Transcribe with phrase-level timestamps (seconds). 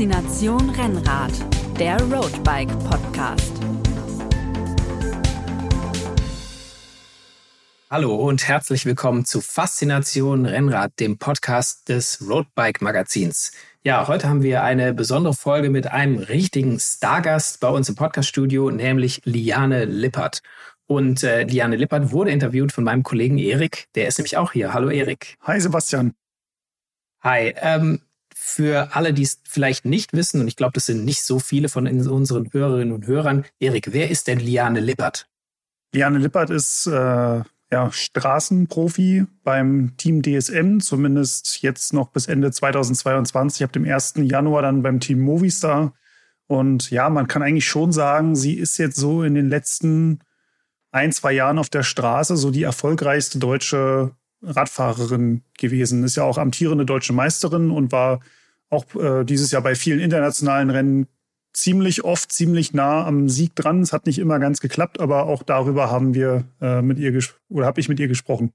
[0.00, 1.30] Faszination Rennrad,
[1.78, 3.52] der Roadbike Podcast.
[7.90, 13.52] Hallo und herzlich willkommen zu Faszination Rennrad, dem Podcast des Roadbike Magazins.
[13.82, 18.70] Ja, heute haben wir eine besondere Folge mit einem richtigen Stargast bei uns im Podcaststudio,
[18.70, 20.40] nämlich Liane Lippert.
[20.86, 24.72] Und äh, Liane Lippert wurde interviewt von meinem Kollegen Erik, der ist nämlich auch hier.
[24.72, 25.36] Hallo Erik.
[25.42, 26.14] Hi Sebastian.
[27.22, 27.52] Hi.
[27.60, 28.00] Ähm,
[28.50, 31.68] für alle, die es vielleicht nicht wissen, und ich glaube, das sind nicht so viele
[31.68, 35.26] von unseren Hörerinnen und Hörern, Erik, wer ist denn Liane Lippert?
[35.92, 37.42] Liane Lippert ist äh,
[37.72, 44.14] ja, Straßenprofi beim Team DSM, zumindest jetzt noch bis Ende 2022, ab dem 1.
[44.16, 45.94] Januar dann beim Team Movistar.
[46.46, 50.20] Und ja, man kann eigentlich schon sagen, sie ist jetzt so in den letzten
[50.90, 56.02] ein, zwei Jahren auf der Straße so die erfolgreichste deutsche Radfahrerin gewesen.
[56.02, 58.20] Ist ja auch amtierende deutsche Meisterin und war
[58.70, 61.06] auch äh, dieses Jahr bei vielen internationalen Rennen
[61.52, 63.82] ziemlich oft, ziemlich nah am Sieg dran.
[63.82, 67.66] Es hat nicht immer ganz geklappt, aber auch darüber haben wir äh, mit ihr oder
[67.66, 68.52] habe ich mit ihr gesprochen.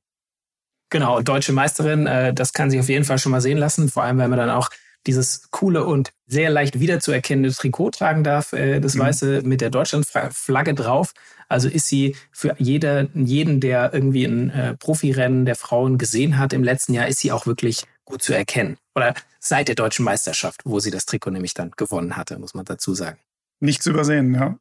[0.89, 4.03] Genau, deutsche Meisterin, äh, das kann sich auf jeden Fall schon mal sehen lassen, vor
[4.03, 4.69] allem wenn man dann auch
[5.07, 8.99] dieses coole und sehr leicht wiederzuerkennende Trikot tragen darf, äh, das mhm.
[8.99, 11.13] weiße mit der Deutschlandflagge drauf.
[11.47, 16.53] Also ist sie für jeder, jeden, der irgendwie ein äh, Profirennen der Frauen gesehen hat
[16.53, 18.77] im letzten Jahr, ist sie auch wirklich gut zu erkennen.
[18.95, 22.65] Oder seit der deutschen Meisterschaft, wo sie das Trikot nämlich dann gewonnen hatte, muss man
[22.65, 23.17] dazu sagen.
[23.59, 24.57] Nicht zu übersehen, ja.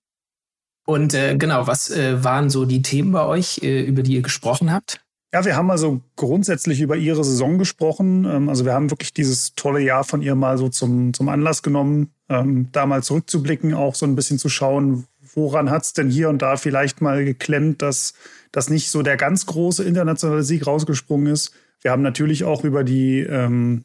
[0.87, 4.23] Und äh, genau, was äh, waren so die Themen bei euch, äh, über die ihr
[4.23, 5.01] gesprochen habt?
[5.33, 8.25] Ja, wir haben also grundsätzlich über ihre Saison gesprochen.
[8.25, 11.63] Ähm, also wir haben wirklich dieses tolle Jahr von ihr mal so zum, zum Anlass
[11.63, 16.11] genommen, ähm, da mal zurückzublicken, auch so ein bisschen zu schauen, woran hat es denn
[16.11, 18.15] hier und da vielleicht mal geklemmt, dass
[18.53, 21.53] das nicht so der ganz große internationale Sieg rausgesprungen ist.
[21.85, 23.85] Wir haben natürlich auch über die ähm,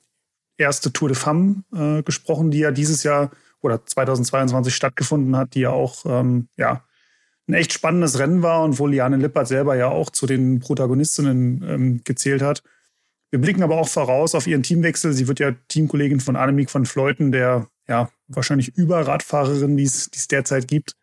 [0.58, 3.30] erste Tour de Femme äh, gesprochen, die ja dieses Jahr
[3.62, 6.86] oder 2022 stattgefunden hat, die ja auch ähm, ja,
[7.50, 11.66] ein echt spannendes Rennen war und wo Liane Lippert selber ja auch zu den Protagonistinnen
[11.68, 12.64] ähm, gezählt hat.
[13.32, 15.12] Wir blicken aber auch voraus auf ihren Teamwechsel.
[15.12, 20.70] Sie wird ja Teamkollegin von Annemiek van Fleuten, der ja wahrscheinlich Überradfahrerin, die es derzeit
[20.70, 20.94] gibt.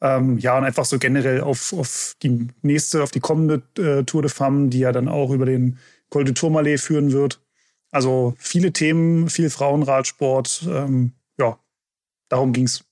[0.00, 4.22] Ähm, ja, und einfach so generell auf, auf die nächste, auf die kommende äh, Tour
[4.22, 5.78] de Femme, die ja dann auch über den
[6.10, 7.40] Col de Tourmalet führen wird.
[7.90, 10.66] Also viele Themen, viel Frauenradsport.
[10.68, 11.58] Ähm, ja,
[12.28, 12.84] darum ging's.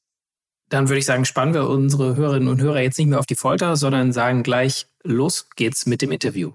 [0.71, 3.37] Dann würde ich sagen, spannen wir unsere Hörerinnen und Hörer jetzt nicht mehr auf die
[3.37, 6.53] Folter, sondern sagen gleich, los geht's mit dem Interview.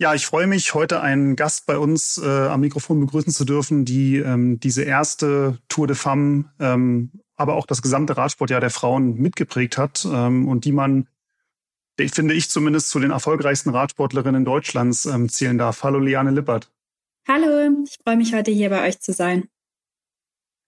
[0.00, 3.84] Ja, ich freue mich, heute einen Gast bei uns äh, am Mikrofon begrüßen zu dürfen,
[3.84, 9.16] die ähm, diese erste Tour de Femme, ähm, aber auch das gesamte Radsportjahr der Frauen
[9.16, 11.06] mitgeprägt hat ähm, und die man,
[12.08, 15.82] finde ich zumindest, zu den erfolgreichsten Radsportlerinnen Deutschlands ähm, zählen darf.
[15.82, 16.70] Hallo, Liane Lippert.
[17.28, 19.48] Hallo, ich freue mich heute hier bei euch zu sein.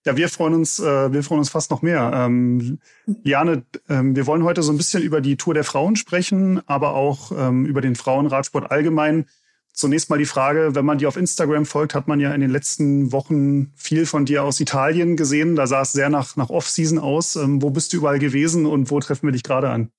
[0.05, 2.11] Ja, wir freuen uns, äh, wir freuen uns fast noch mehr.
[2.13, 2.81] Ähm,
[3.23, 6.95] Jane, ähm, wir wollen heute so ein bisschen über die Tour der Frauen sprechen, aber
[6.95, 9.27] auch ähm, über den Frauenradsport allgemein.
[9.73, 12.51] Zunächst mal die Frage, wenn man dir auf Instagram folgt, hat man ja in den
[12.51, 15.57] letzten Wochen viel von dir aus Italien gesehen.
[15.57, 17.37] Da sah es sehr nach, nach Off-Season aus.
[17.37, 19.91] Ähm, wo bist du überall gewesen und wo treffen wir dich gerade an?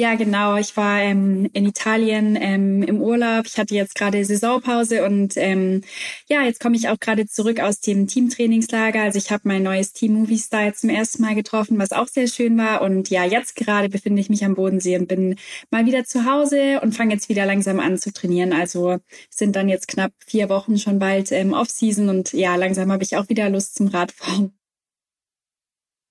[0.00, 0.54] Ja, genau.
[0.56, 3.46] Ich war ähm, in Italien ähm, im Urlaub.
[3.46, 5.80] Ich hatte jetzt gerade Saisonpause und ähm,
[6.28, 9.02] ja, jetzt komme ich auch gerade zurück aus dem Teamtrainingslager.
[9.02, 12.28] Also ich habe mein neues Team Movie Style zum ersten Mal getroffen, was auch sehr
[12.28, 12.82] schön war.
[12.82, 15.34] Und ja, jetzt gerade befinde ich mich am Bodensee und bin
[15.72, 18.52] mal wieder zu Hause und fange jetzt wieder langsam an zu trainieren.
[18.52, 18.98] Also
[19.30, 23.16] sind dann jetzt knapp vier Wochen schon bald ähm, Off-Season und ja, langsam habe ich
[23.16, 24.57] auch wieder Lust zum Radfahren.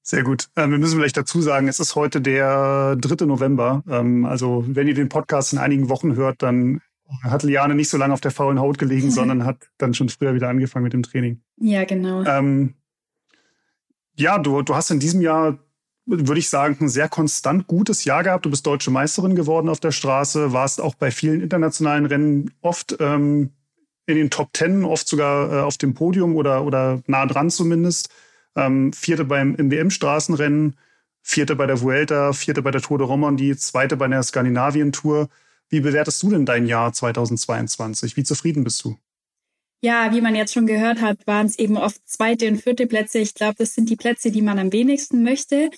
[0.09, 0.47] Sehr gut.
[0.55, 3.25] Ähm, wir müssen vielleicht dazu sagen, es ist heute der 3.
[3.25, 3.83] November.
[3.89, 6.79] Ähm, also wenn ihr den Podcast in einigen Wochen hört, dann
[7.23, 10.33] hat Liane nicht so lange auf der faulen Haut gelegen, sondern hat dann schon früher
[10.33, 11.41] wieder angefangen mit dem Training.
[11.57, 12.23] Ja, genau.
[12.23, 12.75] Ähm,
[14.15, 15.59] ja, du, du hast in diesem Jahr,
[16.05, 18.45] würde ich sagen, ein sehr konstant gutes Jahr gehabt.
[18.45, 22.95] Du bist deutsche Meisterin geworden auf der Straße, warst auch bei vielen internationalen Rennen oft
[23.01, 23.51] ähm,
[24.05, 28.09] in den Top Ten, oft sogar äh, auf dem Podium oder, oder nah dran zumindest.
[28.57, 30.75] Ähm, vierte beim im WM-Straßenrennen,
[31.21, 35.29] vierte bei der Vuelta, vierte bei der Tour de Romandie, zweite bei der Skandinavien-Tour.
[35.69, 38.17] Wie bewertest du denn dein Jahr 2022?
[38.17, 38.97] Wie zufrieden bist du?
[39.81, 43.19] Ja, wie man jetzt schon gehört hat, waren es eben oft zweite und vierte Plätze.
[43.19, 45.69] Ich glaube, das sind die Plätze, die man am wenigsten möchte.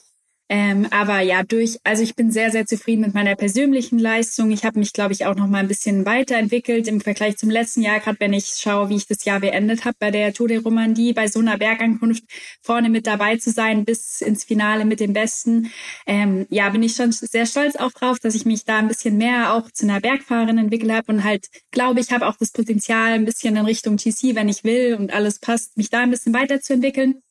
[0.51, 4.49] Ähm, aber ja, durch, also ich bin sehr, sehr zufrieden mit meiner persönlichen Leistung.
[4.49, 7.83] Ich habe mich, glaube ich, auch noch mal ein bisschen weiterentwickelt im Vergleich zum letzten
[7.83, 10.57] Jahr, gerade wenn ich schaue, wie ich das Jahr beendet habe bei der Tour de
[10.57, 12.23] Romandie, bei so einer Bergankunft
[12.63, 15.71] vorne mit dabei zu sein, bis ins Finale mit dem Besten.
[16.07, 19.17] Ähm, ja, bin ich schon sehr stolz auch drauf, dass ich mich da ein bisschen
[19.17, 23.13] mehr auch zu einer Bergfahrerin entwickelt habe und halt glaube ich, habe auch das Potenzial
[23.13, 26.33] ein bisschen in Richtung TC, wenn ich will und alles passt, mich da ein bisschen
[26.33, 27.21] weiterzuentwickeln.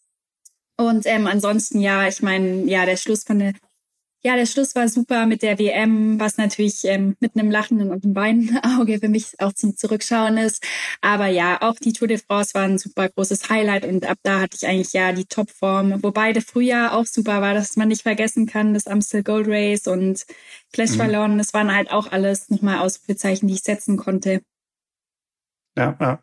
[0.81, 3.53] Und ähm, ansonsten, ja, ich meine, ja, der Schluss von der,
[4.23, 8.05] ja, der Schluss war super mit der WM, was natürlich ähm, mit einem lachenden und
[8.05, 10.65] einem weinenden Auge für mich auch zum Zurückschauen ist.
[11.01, 14.41] Aber ja, auch die Tour de France war ein super großes Highlight und ab da
[14.41, 16.01] hatte ich eigentlich ja die Topform.
[16.03, 19.89] Wobei der Frühjahr auch super war, dass man nicht vergessen kann, das Amstel Gold Race
[19.89, 20.27] und
[20.73, 20.99] Clash mhm.
[20.99, 24.43] Wallon, das waren halt auch alles nochmal Ausrufezeichen, die ich setzen konnte.
[25.77, 26.23] Ja, ja.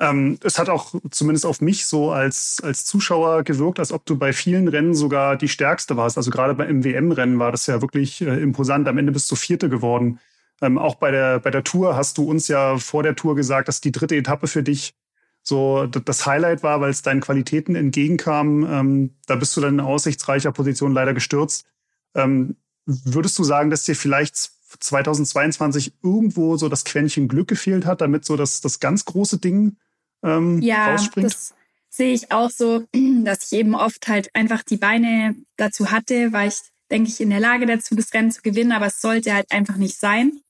[0.00, 4.16] Ähm, es hat auch zumindest auf mich so als, als Zuschauer gewirkt, als ob du
[4.16, 6.16] bei vielen Rennen sogar die Stärkste warst.
[6.16, 8.86] Also gerade beim WM-Rennen war das ja wirklich äh, imposant.
[8.86, 10.20] Am Ende bist du Vierte geworden.
[10.60, 13.66] Ähm, auch bei der, bei der Tour hast du uns ja vor der Tour gesagt,
[13.68, 14.94] dass die dritte Etappe für dich
[15.42, 18.66] so das Highlight war, weil es deinen Qualitäten entgegenkam.
[18.70, 21.66] Ähm, da bist du dann in aussichtsreicher Position leider gestürzt.
[22.14, 22.56] Ähm,
[22.86, 24.36] würdest du sagen, dass dir vielleicht
[24.78, 29.76] 2022 irgendwo so das Quäntchen Glück gefehlt hat, damit so das, das ganz große Ding
[30.22, 31.26] ähm, ja, rausspringt?
[31.26, 31.54] Das
[31.88, 32.86] sehe ich auch so,
[33.24, 36.58] dass ich eben oft halt einfach die Beine dazu hatte, weil ich,
[36.90, 39.76] denke ich, in der Lage dazu, das Rennen zu gewinnen, aber es sollte halt einfach
[39.76, 40.40] nicht sein.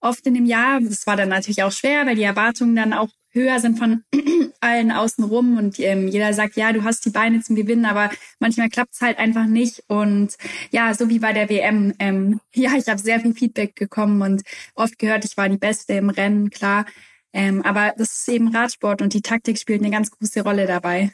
[0.00, 3.08] Oft in dem Jahr, das war dann natürlich auch schwer, weil die Erwartungen dann auch
[3.36, 4.02] höher sind von
[4.60, 8.68] allen außenrum und ähm, jeder sagt, ja, du hast die Beine zum Gewinnen, aber manchmal
[8.68, 9.84] klappt es halt einfach nicht.
[9.86, 10.34] Und
[10.70, 14.42] ja, so wie bei der WM, ähm, ja, ich habe sehr viel Feedback bekommen und
[14.74, 16.86] oft gehört, ich war die Beste im Rennen, klar.
[17.36, 21.12] Ähm, aber das ist eben Radsport und die Taktik spielt eine ganz große Rolle dabei.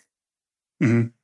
[0.78, 1.14] Mhm.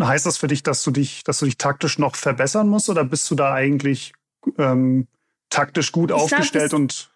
[0.00, 3.04] Heißt das für dich, dass du dich, dass du dich taktisch noch verbessern musst oder
[3.04, 4.12] bist du da eigentlich
[4.56, 5.08] ähm,
[5.48, 7.10] taktisch gut ich aufgestellt glaub, und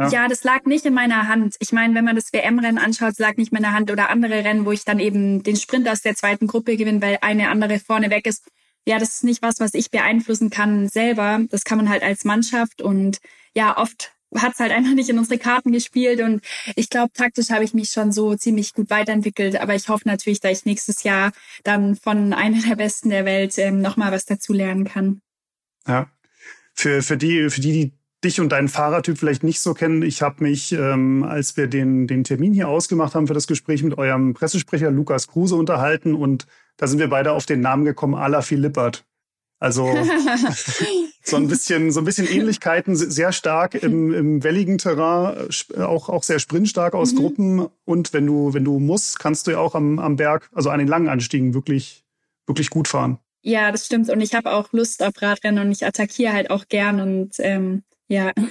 [0.00, 0.08] ja.
[0.08, 0.28] ja.
[0.28, 1.54] das lag nicht in meiner Hand.
[1.60, 4.66] Ich meine, wenn man das WM-Rennen anschaut, lag nicht in meiner Hand oder andere Rennen,
[4.66, 8.10] wo ich dann eben den Sprint aus der zweiten Gruppe gewinne, weil eine andere vorne
[8.10, 8.50] weg ist.
[8.88, 11.42] Ja, das ist nicht was, was ich beeinflussen kann selber.
[11.48, 13.20] Das kann man halt als Mannschaft und
[13.54, 16.42] ja, oft hat es halt einfach nicht in unsere Karten gespielt und
[16.76, 20.40] ich glaube, taktisch habe ich mich schon so ziemlich gut weiterentwickelt, aber ich hoffe natürlich,
[20.40, 21.32] dass ich nächstes Jahr
[21.62, 25.20] dann von einer der Besten der Welt ähm, nochmal was dazu lernen kann.
[25.86, 26.08] Ja,
[26.74, 27.92] für, für die, für die, die
[28.24, 30.02] dich und deinen Fahrertyp vielleicht nicht so kennen.
[30.02, 33.82] Ich habe mich, ähm, als wir den, den Termin hier ausgemacht haben für das Gespräch
[33.82, 36.46] mit eurem Pressesprecher Lukas Kruse unterhalten und
[36.76, 39.04] da sind wir beide auf den Namen gekommen, Ala Philippert.
[39.64, 39.96] Also
[41.22, 46.22] so ein bisschen, so ein bisschen Ähnlichkeiten, sehr stark im, im welligen Terrain, auch, auch
[46.22, 47.16] sehr sprintstark aus mhm.
[47.16, 47.68] Gruppen.
[47.86, 50.80] Und wenn du, wenn du musst, kannst du ja auch am, am Berg, also an
[50.80, 52.04] den langen Anstiegen wirklich,
[52.46, 53.18] wirklich gut fahren.
[53.40, 54.10] Ja, das stimmt.
[54.10, 57.84] Und ich habe auch Lust auf Radrennen und ich attackiere halt auch gern und ähm,
[58.06, 58.32] ja.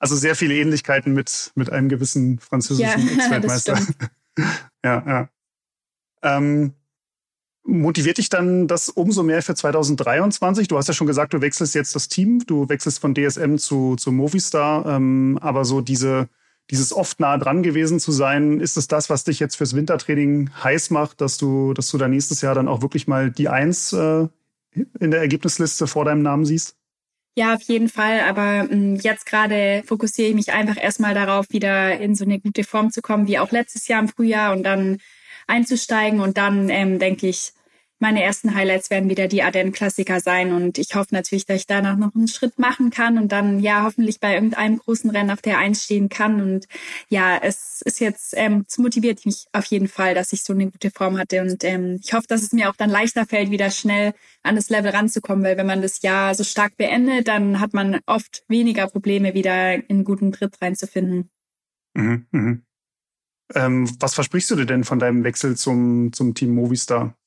[0.00, 3.78] Also sehr viele Ähnlichkeiten mit, mit einem gewissen französischen ja, Ex-Weltmeister.
[4.84, 5.28] ja, ja.
[6.22, 6.74] Ähm,
[7.70, 10.68] Motiviert dich dann das umso mehr für 2023?
[10.68, 13.94] Du hast ja schon gesagt, du wechselst jetzt das Team, du wechselst von DSM zu,
[13.96, 16.30] zu Movistar, ähm, aber so diese,
[16.70, 20.48] dieses oft nah dran gewesen zu sein, ist es das, was dich jetzt fürs Wintertraining
[20.64, 23.92] heiß macht, dass du, dass du da nächstes Jahr dann auch wirklich mal die Eins
[23.92, 24.28] äh,
[24.98, 26.74] in der Ergebnisliste vor deinem Namen siehst?
[27.36, 28.20] Ja, auf jeden Fall.
[28.20, 32.64] Aber ähm, jetzt gerade fokussiere ich mich einfach erstmal darauf, wieder in so eine gute
[32.64, 34.96] Form zu kommen, wie auch letztes Jahr im Frühjahr und dann
[35.46, 36.20] einzusteigen.
[36.20, 37.52] Und dann ähm, denke ich,
[38.00, 41.96] meine ersten Highlights werden wieder die Ardennen-Klassiker sein und ich hoffe natürlich, dass ich danach
[41.96, 45.58] noch einen Schritt machen kann und dann ja hoffentlich bei irgendeinem großen Rennen auf der
[45.58, 46.66] Eins stehen kann und
[47.08, 50.70] ja, es ist jetzt, ähm, es motiviert mich auf jeden Fall, dass ich so eine
[50.70, 53.70] gute Form hatte und ähm, ich hoffe, dass es mir auch dann leichter fällt, wieder
[53.70, 57.74] schnell an das Level ranzukommen, weil wenn man das Jahr so stark beendet, dann hat
[57.74, 61.30] man oft weniger Probleme, wieder in guten Tritt reinzufinden.
[61.94, 62.58] Mhm, mh.
[63.54, 67.17] ähm, was versprichst du dir denn von deinem Wechsel zum, zum Team Movistar?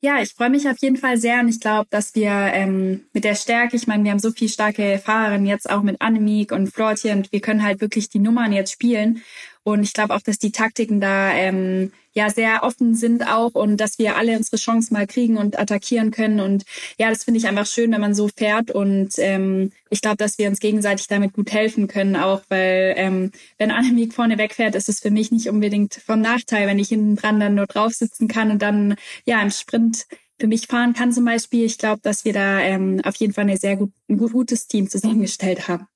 [0.00, 3.24] Ja, ich freue mich auf jeden Fall sehr und ich glaube, dass wir ähm, mit
[3.24, 6.68] der Stärke, ich meine, wir haben so viel starke Fahrerinnen jetzt auch mit Annemiek und
[6.68, 9.22] Flortje und wir können halt wirklich die Nummern jetzt spielen
[9.64, 13.76] und ich glaube auch, dass die Taktiken da ähm, ja sehr offen sind auch und
[13.78, 16.40] dass wir alle unsere Chance mal kriegen und attackieren können.
[16.40, 16.64] Und
[16.98, 18.70] ja, das finde ich einfach schön, wenn man so fährt.
[18.70, 23.30] Und ähm, ich glaube, dass wir uns gegenseitig damit gut helfen können, auch weil ähm,
[23.58, 27.16] wenn Annemiek vorne wegfährt, ist es für mich nicht unbedingt vom Nachteil, wenn ich hinten
[27.16, 30.06] dran dann nur drauf sitzen kann und dann ja im Sprint
[30.40, 31.64] für mich fahren kann zum Beispiel.
[31.64, 34.88] Ich glaube, dass wir da ähm, auf jeden Fall eine sehr gut, ein gutes Team
[34.88, 35.86] zusammengestellt haben.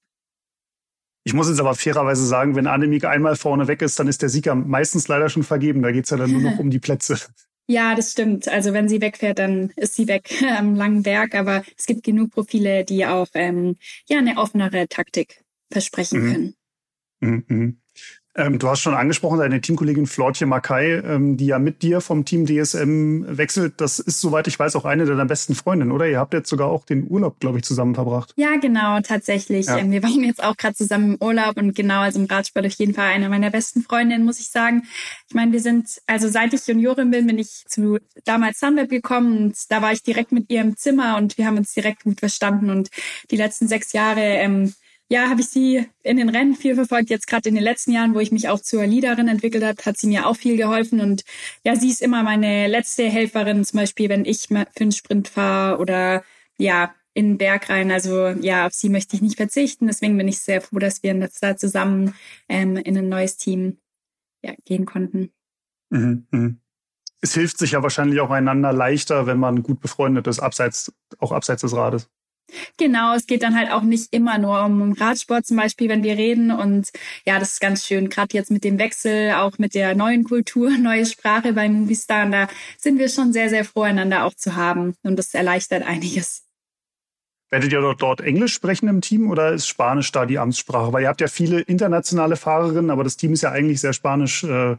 [1.25, 4.29] Ich muss jetzt aber fairerweise sagen, wenn Annemiek einmal vorne weg ist, dann ist der
[4.29, 5.83] Sieger meistens leider schon vergeben.
[5.83, 7.19] Da geht's ja dann nur noch um die Plätze.
[7.69, 8.49] Ja, das stimmt.
[8.49, 11.35] Also wenn sie wegfährt, dann ist sie weg am langen Berg.
[11.35, 13.77] Aber es gibt genug Profile, die auch ähm,
[14.09, 16.33] ja eine offenere Taktik versprechen Mhm.
[16.33, 16.55] können.
[17.21, 17.82] Mhm, mhm.
[18.35, 22.25] Ähm, du hast schon angesprochen, deine Teamkollegin Flortje Mackay, ähm, die ja mit dir vom
[22.25, 23.75] Team DSM wechselt.
[23.77, 26.09] Das ist, soweit ich weiß, auch eine deiner besten Freundinnen, oder?
[26.09, 28.33] Ihr habt jetzt sogar auch den Urlaub, glaube ich, zusammen verbracht.
[28.37, 29.67] Ja, genau, tatsächlich.
[29.67, 29.79] Ja.
[29.79, 32.73] Ähm, wir waren jetzt auch gerade zusammen im Urlaub und genau, also im Radsport auf
[32.73, 34.85] jeden Fall eine meiner besten Freundinnen, muss ich sagen.
[35.29, 39.37] Ich meine, wir sind, also seit ich Juniorin bin, bin ich zu damals Sunweb gekommen
[39.37, 42.21] und da war ich direkt mit ihr im Zimmer und wir haben uns direkt gut
[42.21, 42.89] verstanden und
[43.31, 44.73] die letzten sechs Jahre, ähm,
[45.13, 47.11] ja, habe ich sie in den Rennen viel verfolgt.
[47.11, 49.99] Jetzt gerade in den letzten Jahren, wo ich mich auch zur Leaderin entwickelt habe, hat
[49.99, 51.03] sie mir auch viel geholfen.
[51.03, 51.23] Und
[51.65, 55.79] ja, sie ist immer meine letzte Helferin, zum Beispiel, wenn ich für einen Sprint fahre
[55.79, 56.25] oder
[56.57, 57.91] ja, in den Berg rein.
[57.91, 59.87] Also ja, auf sie möchte ich nicht verzichten.
[59.87, 62.15] Deswegen bin ich sehr froh, dass wir jetzt da zusammen
[62.49, 63.77] ähm, in ein neues Team
[64.43, 65.31] ja, gehen konnten.
[65.91, 66.61] Mhm, mhm.
[67.21, 71.33] Es hilft sich ja wahrscheinlich auch einander leichter, wenn man gut befreundet ist, abseits, auch
[71.33, 72.09] abseits des Rades.
[72.77, 76.17] Genau, es geht dann halt auch nicht immer nur um Radsport zum Beispiel, wenn wir
[76.17, 76.51] reden.
[76.51, 76.91] Und
[77.27, 80.71] ja, das ist ganz schön, gerade jetzt mit dem Wechsel, auch mit der neuen Kultur,
[80.79, 82.27] neue Sprache bei Movistar.
[82.27, 84.95] Und da sind wir schon sehr, sehr froh, einander auch zu haben.
[85.03, 86.45] Und das erleichtert einiges.
[87.51, 90.93] Werdet ihr dort, dort Englisch sprechen im Team oder ist Spanisch da die Amtssprache?
[90.93, 94.43] Weil ihr habt ja viele internationale Fahrerinnen, aber das Team ist ja eigentlich sehr Spanisch
[94.45, 94.77] äh,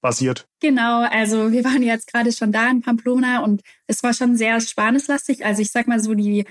[0.00, 0.48] basiert.
[0.60, 4.62] Genau, also wir waren jetzt gerade schon da in Pamplona und es war schon sehr
[4.62, 5.44] spanischlastig.
[5.44, 6.46] Also ich sag mal so, die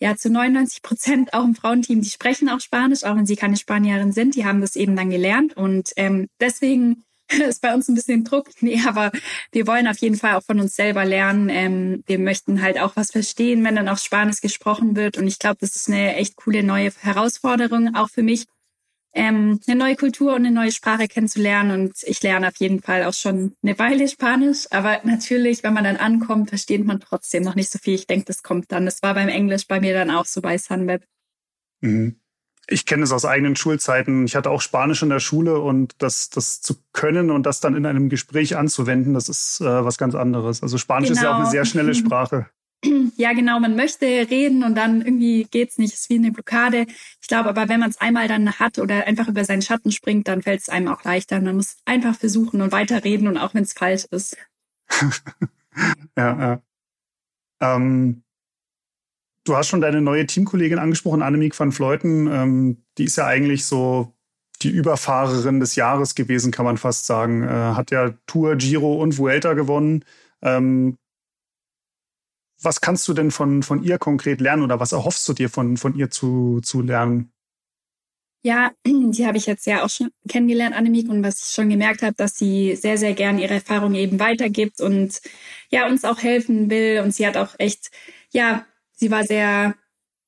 [0.00, 3.56] ja zu 99 Prozent auch im Frauenteam, die sprechen auch Spanisch, auch wenn sie keine
[3.56, 4.34] Spanierin sind.
[4.34, 7.04] Die haben das eben dann gelernt und ähm, deswegen
[7.48, 8.48] ist bei uns ein bisschen Druck.
[8.60, 9.12] Nee, aber
[9.52, 11.48] wir wollen auf jeden Fall auch von uns selber lernen.
[11.50, 15.18] Ähm, wir möchten halt auch was verstehen, wenn dann auch Spanisch gesprochen wird.
[15.18, 18.46] Und ich glaube, das ist eine echt coole neue Herausforderung, auch für mich,
[19.14, 21.70] ähm, eine neue Kultur und eine neue Sprache kennenzulernen.
[21.80, 24.66] Und ich lerne auf jeden Fall auch schon eine Weile Spanisch.
[24.70, 27.94] Aber natürlich, wenn man dann ankommt, versteht man trotzdem noch nicht so viel.
[27.94, 28.84] Ich denke, das kommt dann.
[28.84, 31.04] Das war beim Englisch bei mir dann auch so bei Sunweb.
[31.80, 32.16] Mhm.
[32.66, 34.24] Ich kenne es aus eigenen Schulzeiten.
[34.24, 37.74] Ich hatte auch Spanisch in der Schule und das, das zu können und das dann
[37.76, 40.62] in einem Gespräch anzuwenden, das ist äh, was ganz anderes.
[40.62, 41.18] Also Spanisch genau.
[41.18, 41.50] ist ja auch eine Genau.
[41.50, 42.46] sehr schnelle Sprache.
[43.16, 46.86] Ja, genau, man möchte reden und dann irgendwie geht's nicht, ist wie eine Blockade.
[47.20, 50.28] Ich glaube aber, wenn man es einmal dann hat oder einfach über seinen Schatten springt,
[50.28, 51.40] dann fällt es einem auch leichter.
[51.40, 54.36] Man muss einfach versuchen und weiterreden und auch wenn es falsch ist.
[56.16, 56.62] ja, ja.
[57.60, 58.22] Ähm,
[59.44, 62.26] du hast schon deine neue Teamkollegin angesprochen, Annemiek van Vleuten.
[62.26, 64.12] Ähm, die ist ja eigentlich so
[64.62, 67.42] die Überfahrerin des Jahres gewesen, kann man fast sagen.
[67.42, 70.04] Äh, hat ja Tour, Giro und Vuelta gewonnen.
[70.42, 70.98] Ähm,
[72.64, 75.76] was kannst du denn von, von ihr konkret lernen oder was erhoffst du dir von,
[75.76, 77.32] von ihr zu, zu lernen?
[78.44, 82.02] Ja, die habe ich jetzt ja auch schon kennengelernt, Annemiek, und was ich schon gemerkt
[82.02, 85.20] habe, dass sie sehr, sehr gern ihre Erfahrungen eben weitergibt und
[85.70, 87.00] ja, uns auch helfen will.
[87.02, 87.90] Und sie hat auch echt,
[88.32, 89.74] ja, sie war sehr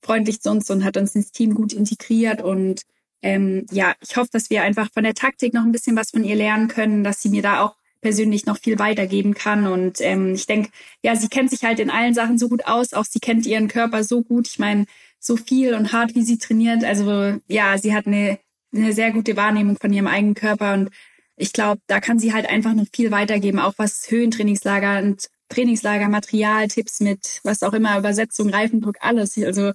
[0.03, 2.41] freundlich zu uns und hat uns ins Team gut integriert.
[2.41, 2.83] Und
[3.23, 6.25] ähm, ja, ich hoffe, dass wir einfach von der Taktik noch ein bisschen was von
[6.25, 9.67] ihr lernen können, dass sie mir da auch persönlich noch viel weitergeben kann.
[9.67, 10.71] Und ähm, ich denke,
[11.03, 13.69] ja, sie kennt sich halt in allen Sachen so gut aus, auch sie kennt ihren
[13.69, 14.49] Körper so gut.
[14.49, 14.87] Ich meine,
[15.19, 16.85] so viel und hart, wie sie trainiert.
[16.85, 18.39] Also ja, sie hat eine,
[18.75, 20.91] eine sehr gute Wahrnehmung von ihrem eigenen Körper und
[21.37, 26.09] ich glaube, da kann sie halt einfach noch viel weitergeben, auch was Höhentrainingslager und Trainingslager,
[26.09, 29.37] Material, Tipps mit, was auch immer, Übersetzung, Reifendruck, alles.
[29.39, 29.73] Also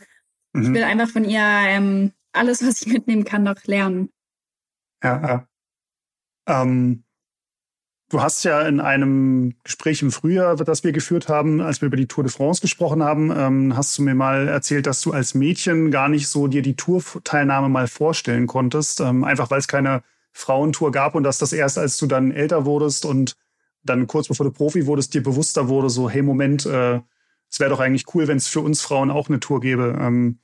[0.54, 0.64] mhm.
[0.64, 4.10] ich will einfach von ihr ähm, alles, was ich mitnehmen kann, noch lernen.
[5.04, 5.48] Ja, ja.
[6.48, 7.04] Ähm,
[8.12, 11.96] Du hast ja in einem Gespräch im Frühjahr, das wir geführt haben, als wir über
[11.96, 15.34] die Tour de France gesprochen haben, ähm, hast du mir mal erzählt, dass du als
[15.34, 20.04] Mädchen gar nicht so dir die Tourteilnahme mal vorstellen konntest, ähm, einfach weil es keine
[20.34, 23.38] Frauentour gab und dass das erst, als du dann älter wurdest und
[23.82, 27.00] dann kurz bevor du Profi wurdest, dir bewusster wurde, so hey Moment, äh,
[27.50, 29.98] es wäre doch eigentlich cool, wenn es für uns Frauen auch eine Tour gäbe.
[29.98, 30.40] Ähm,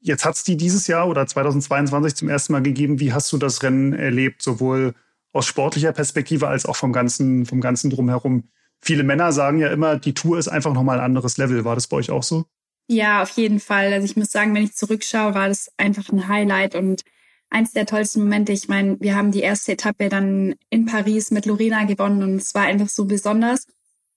[0.00, 2.98] jetzt hat es die dieses Jahr oder 2022 zum ersten Mal gegeben.
[2.98, 4.94] Wie hast du das Rennen erlebt, sowohl
[5.34, 8.48] aus sportlicher Perspektive als auch vom ganzen, vom ganzen drumherum.
[8.80, 11.64] Viele Männer sagen ja immer, die Tour ist einfach nochmal ein anderes Level.
[11.64, 12.44] War das bei euch auch so?
[12.86, 13.92] Ja, auf jeden Fall.
[13.92, 17.02] Also ich muss sagen, wenn ich zurückschaue, war das einfach ein Highlight und
[17.50, 18.52] eins der tollsten Momente.
[18.52, 22.54] Ich meine, wir haben die erste Etappe dann in Paris mit Lorena gewonnen und es
[22.54, 23.66] war einfach so besonders.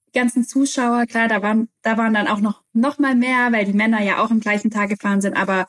[0.08, 3.66] Die ganzen Zuschauer, klar, da waren, da waren dann auch noch, noch mal mehr, weil
[3.66, 5.68] die Männer ja auch am gleichen Tag gefahren sind, aber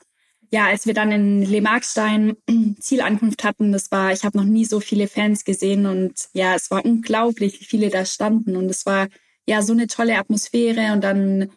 [0.51, 2.37] ja, als wir dann in Le Markstein
[2.81, 6.71] Zielankunft hatten, das war, ich habe noch nie so viele Fans gesehen und ja, es
[6.71, 9.09] war unglaublich, wie viele da standen und es war
[9.47, 11.51] ja so eine tolle Atmosphäre und dann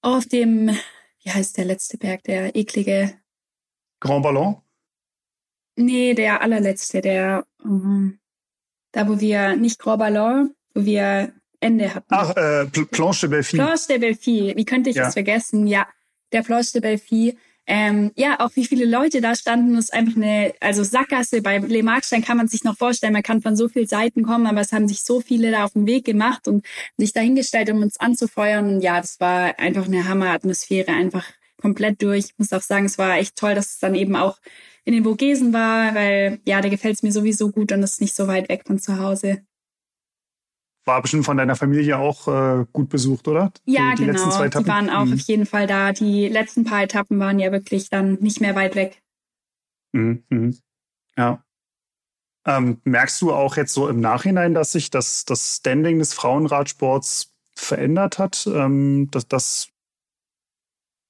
[0.00, 0.68] auf dem,
[1.22, 3.14] wie heißt der letzte Berg, der eklige
[4.00, 4.56] Grand Ballon?
[5.76, 8.18] Nee, der allerletzte, der, um,
[8.92, 12.06] da wo wir, nicht Grand Ballon, wo wir Ende hatten.
[12.10, 13.56] Ach, äh, Planche de Belfi.
[13.56, 14.52] Planche de Belfi.
[14.54, 15.04] Wie könnte ich ja.
[15.04, 15.66] das vergessen?
[15.66, 15.88] Ja,
[16.32, 17.38] der Planche de Belfi.
[17.66, 21.40] Ähm, ja, auch wie viele Leute da standen, ist einfach eine, also Sackgasse.
[21.40, 24.46] Bei Le Markstein kann man sich noch vorstellen, man kann von so vielen Seiten kommen,
[24.46, 26.66] aber es haben sich so viele da auf den Weg gemacht und
[26.98, 28.76] sich dahingestellt, um uns anzufeuern.
[28.76, 31.24] Und ja, das war einfach eine Hammeratmosphäre, einfach
[31.60, 32.26] komplett durch.
[32.26, 34.38] Ich muss auch sagen, es war echt toll, dass es dann eben auch
[34.84, 38.00] in den Vogesen war, weil ja, da gefällt es mir sowieso gut und es ist
[38.02, 39.42] nicht so weit weg von zu Hause
[40.84, 43.52] war bestimmt von deiner Familie auch äh, gut besucht, oder?
[43.64, 44.12] Ja, die, die genau.
[44.12, 44.64] Letzten zwei Etappen?
[44.64, 45.14] Die waren auch mhm.
[45.14, 45.92] auf jeden Fall da.
[45.92, 49.02] Die letzten paar Etappen waren ja wirklich dann nicht mehr weit weg.
[49.92, 50.24] Mhm.
[50.28, 50.58] mhm.
[51.16, 51.42] Ja.
[52.46, 57.32] Ähm, merkst du auch jetzt so im Nachhinein, dass sich das, das Standing des Frauenradsports
[57.54, 58.46] verändert hat?
[58.52, 59.68] Ähm, dass das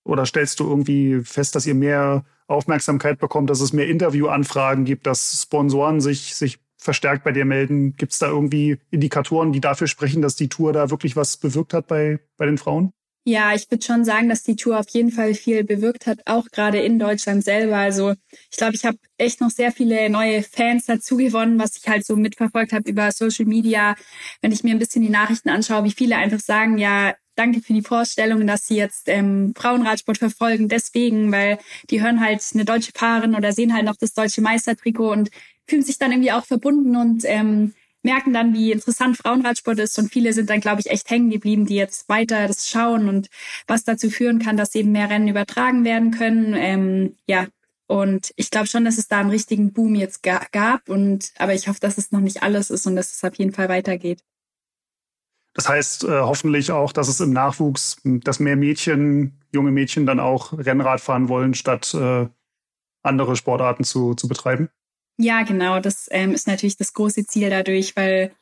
[0.04, 5.06] oder stellst du irgendwie fest, dass ihr mehr Aufmerksamkeit bekommt, dass es mehr Interviewanfragen gibt,
[5.06, 7.96] dass Sponsoren sich, sich verstärkt bei dir melden?
[7.96, 11.74] Gibt es da irgendwie Indikatoren, die dafür sprechen, dass die Tour da wirklich was bewirkt
[11.74, 12.92] hat bei, bei den Frauen?
[13.26, 16.44] Ja, ich würde schon sagen, dass die Tour auf jeden Fall viel bewirkt hat, auch
[16.50, 17.78] gerade in Deutschland selber.
[17.78, 18.12] Also
[18.50, 22.04] ich glaube, ich habe echt noch sehr viele neue Fans dazu gewonnen, was ich halt
[22.04, 23.94] so mitverfolgt habe über Social Media.
[24.42, 27.72] Wenn ich mir ein bisschen die Nachrichten anschaue, wie viele einfach sagen, ja, danke für
[27.72, 30.68] die Vorstellung, dass sie jetzt ähm, Frauenradsport verfolgen.
[30.68, 35.12] Deswegen, weil die hören halt eine deutsche Fahrerin oder sehen halt noch das deutsche Meistertrikot
[35.12, 35.30] und
[35.66, 39.98] fühlen sich dann irgendwie auch verbunden und ähm, merken dann, wie interessant Frauenradsport ist.
[39.98, 43.28] Und viele sind dann, glaube ich, echt hängen geblieben, die jetzt weiter das schauen und
[43.66, 46.54] was dazu führen kann, dass eben mehr Rennen übertragen werden können.
[46.54, 47.46] Ähm, ja,
[47.86, 50.88] und ich glaube schon, dass es da einen richtigen Boom jetzt ga gab.
[50.88, 53.52] Und aber ich hoffe, dass es noch nicht alles ist und dass es auf jeden
[53.52, 54.22] Fall weitergeht.
[55.54, 60.18] Das heißt äh, hoffentlich auch, dass es im Nachwuchs, dass mehr Mädchen, junge Mädchen dann
[60.18, 62.26] auch Rennrad fahren wollen, statt äh,
[63.02, 64.68] andere Sportarten zu, zu betreiben.
[65.16, 65.80] Ja, genau.
[65.80, 68.32] Das ähm, ist natürlich das große Ziel dadurch, weil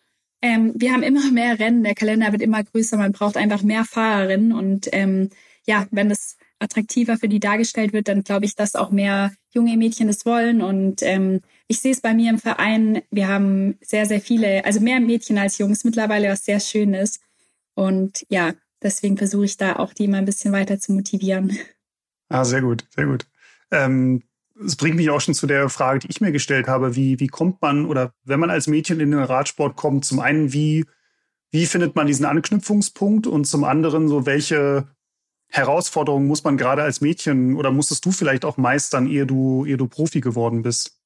[0.41, 3.85] ähm, wir haben immer mehr Rennen, der Kalender wird immer größer, man braucht einfach mehr
[3.85, 5.31] Fahrerinnen und ähm,
[5.67, 9.76] ja, wenn es attraktiver für die dargestellt wird, dann glaube ich, dass auch mehr junge
[9.76, 10.62] Mädchen das wollen.
[10.62, 14.81] Und ähm, ich sehe es bei mir im Verein, wir haben sehr, sehr viele, also
[14.81, 17.21] mehr Mädchen als Jungs mittlerweile, was sehr schön ist.
[17.75, 18.52] Und ja,
[18.83, 21.57] deswegen versuche ich da auch die mal ein bisschen weiter zu motivieren.
[22.29, 23.26] Ah, sehr gut, sehr gut.
[23.71, 24.23] Ähm,
[24.64, 27.28] es bringt mich auch schon zu der Frage, die ich mir gestellt habe, wie, wie
[27.28, 30.84] kommt man oder wenn man als Mädchen in den Radsport kommt, zum einen, wie,
[31.50, 34.89] wie findet man diesen Anknüpfungspunkt und zum anderen, so welche
[35.49, 39.76] Herausforderungen muss man gerade als Mädchen oder musstest du vielleicht auch meistern, ehe du, ehe
[39.76, 41.01] du Profi geworden bist?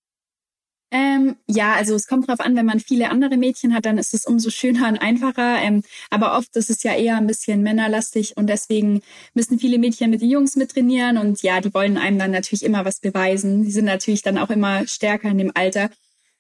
[0.92, 4.14] Ähm, ja, also es kommt drauf an, wenn man viele andere Mädchen hat, dann ist
[4.14, 5.61] es umso schöner und einfacher.
[5.61, 9.03] Ähm, aber oft ist es ja eher ein bisschen männerlastig und deswegen
[9.35, 12.85] müssen viele Mädchen mit den Jungs mittrainieren und ja, die wollen einem dann natürlich immer
[12.85, 13.64] was beweisen.
[13.64, 15.90] Die sind natürlich dann auch immer stärker in dem Alter.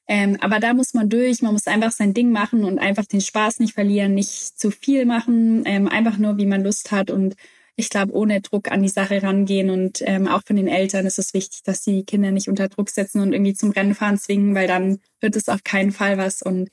[0.08, 3.20] Ähm, aber da muss man durch, man muss einfach sein Ding machen und einfach den
[3.20, 7.34] Spaß nicht verlieren, nicht zu viel machen, ähm, einfach nur, wie man Lust hat und
[7.76, 9.70] ich glaube, ohne Druck an die Sache rangehen.
[9.70, 12.88] Und ähm, auch von den Eltern ist es wichtig, dass die Kinder nicht unter Druck
[12.88, 16.40] setzen und irgendwie zum Rennfahren zwingen, weil dann wird es auf keinen Fall was.
[16.40, 16.70] Und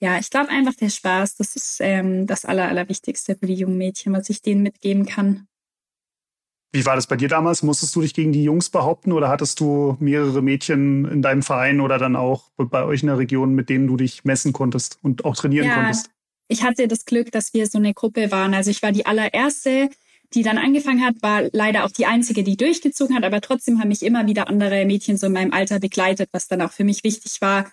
[0.00, 3.76] ja, ich glaube einfach der Spaß, das ist ähm, das Aller, Allerwichtigste für die jungen
[3.76, 5.46] Mädchen, was ich denen mitgeben kann.
[6.72, 7.62] Wie war das bei dir damals?
[7.62, 11.80] Musstest du dich gegen die Jungs behaupten oder hattest du mehrere Mädchen in deinem Verein
[11.80, 15.24] oder dann auch bei euch in der Region, mit denen du dich messen konntest und
[15.24, 16.10] auch trainieren ja, konntest?
[16.48, 18.52] Ich hatte das Glück, dass wir so eine Gruppe waren.
[18.52, 19.88] Also ich war die allererste,
[20.34, 23.88] die dann angefangen hat, war leider auch die einzige, die durchgezogen hat, aber trotzdem haben
[23.88, 27.04] mich immer wieder andere Mädchen so in meinem Alter begleitet, was dann auch für mich
[27.04, 27.70] wichtig war.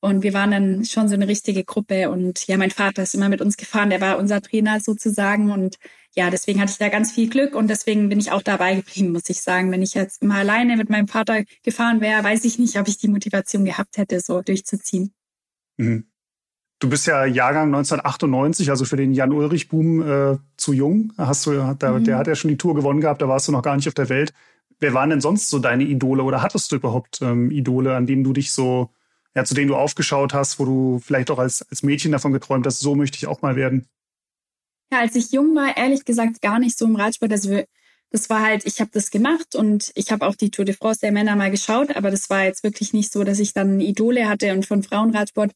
[0.00, 2.10] Und wir waren dann schon so eine richtige Gruppe.
[2.10, 5.50] Und ja, mein Vater ist immer mit uns gefahren, der war unser Trainer sozusagen.
[5.50, 5.76] Und
[6.14, 9.12] ja, deswegen hatte ich da ganz viel Glück und deswegen bin ich auch dabei geblieben,
[9.12, 9.72] muss ich sagen.
[9.72, 12.98] Wenn ich jetzt immer alleine mit meinem Vater gefahren wäre, weiß ich nicht, ob ich
[12.98, 15.12] die Motivation gehabt hätte, so durchzuziehen.
[15.76, 16.06] Mhm.
[16.78, 21.12] Du bist ja Jahrgang 1998, also für den Jan-Ulrich-Boom äh, zu jung.
[21.16, 22.04] Hast du, da, mhm.
[22.04, 23.94] Der hat ja schon die Tour gewonnen gehabt, da warst du noch gar nicht auf
[23.94, 24.34] der Welt.
[24.78, 28.24] Wer waren denn sonst so deine Idole oder hattest du überhaupt ähm, Idole, an denen
[28.24, 28.90] du dich so,
[29.34, 32.66] ja, zu denen du aufgeschaut hast, wo du vielleicht auch als, als Mädchen davon geträumt
[32.66, 33.88] hast, so möchte ich auch mal werden?
[34.92, 37.32] Ja, als ich jung war, ehrlich gesagt gar nicht so im Radsport.
[37.32, 37.62] Also
[38.10, 41.00] das war halt, ich habe das gemacht und ich habe auch die Tour de France
[41.00, 44.28] der Männer mal geschaut, aber das war jetzt wirklich nicht so, dass ich dann Idole
[44.28, 45.52] hatte und von Frauenradsport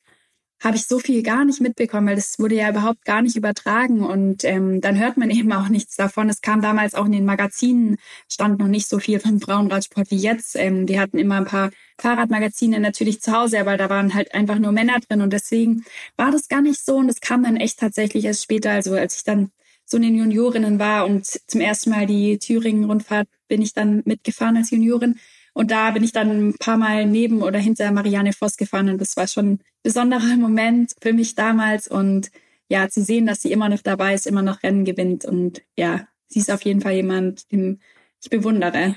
[0.60, 4.02] habe ich so viel gar nicht mitbekommen, weil das wurde ja überhaupt gar nicht übertragen
[4.02, 6.28] und ähm, dann hört man eben auch nichts davon.
[6.28, 7.96] Es kam damals auch in den Magazinen,
[8.30, 10.56] stand noch nicht so viel von Frauenradsport wie jetzt.
[10.56, 14.58] Ähm, wir hatten immer ein paar Fahrradmagazine natürlich zu Hause, aber da waren halt einfach
[14.58, 15.84] nur Männer drin und deswegen
[16.16, 19.16] war das gar nicht so und das kam dann echt tatsächlich erst später, also als
[19.16, 19.50] ich dann
[19.86, 24.56] so in den Juniorinnen war und zum ersten Mal die Thüringen-Rundfahrt bin ich dann mitgefahren
[24.56, 25.18] als Juniorin
[25.52, 29.00] und da bin ich dann ein paar Mal neben oder hinter Marianne Voss gefahren und
[29.00, 31.88] das war schon ein besonderer Moment für mich damals.
[31.88, 32.30] Und
[32.68, 35.24] ja, zu sehen, dass sie immer noch dabei ist, immer noch Rennen gewinnt.
[35.24, 37.80] Und ja, sie ist auf jeden Fall jemand, den
[38.22, 38.96] ich bewundere.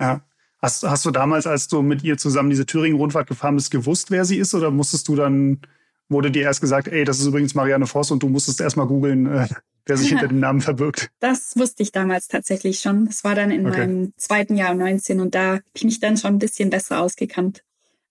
[0.00, 0.22] Ja.
[0.58, 4.24] Hast, hast du damals, als du mit ihr zusammen diese Thüringen-Rundfahrt gefahren bist, gewusst, wer
[4.24, 4.54] sie ist?
[4.54, 5.60] Oder musstest du dann,
[6.08, 8.86] wurde dir erst gesagt, ey, das ist übrigens Marianne Voss und du musstest erst mal
[8.86, 9.48] googeln, äh,
[9.86, 11.10] wer sich hinter dem Namen verbirgt?
[11.20, 13.06] Das wusste ich damals tatsächlich schon.
[13.06, 13.78] Das war dann in okay.
[13.78, 17.64] meinem zweiten Jahr 19 und da habe ich mich dann schon ein bisschen besser ausgekannt.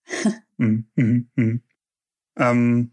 [0.57, 1.59] mhm, mh, mh.
[2.37, 2.91] Ähm,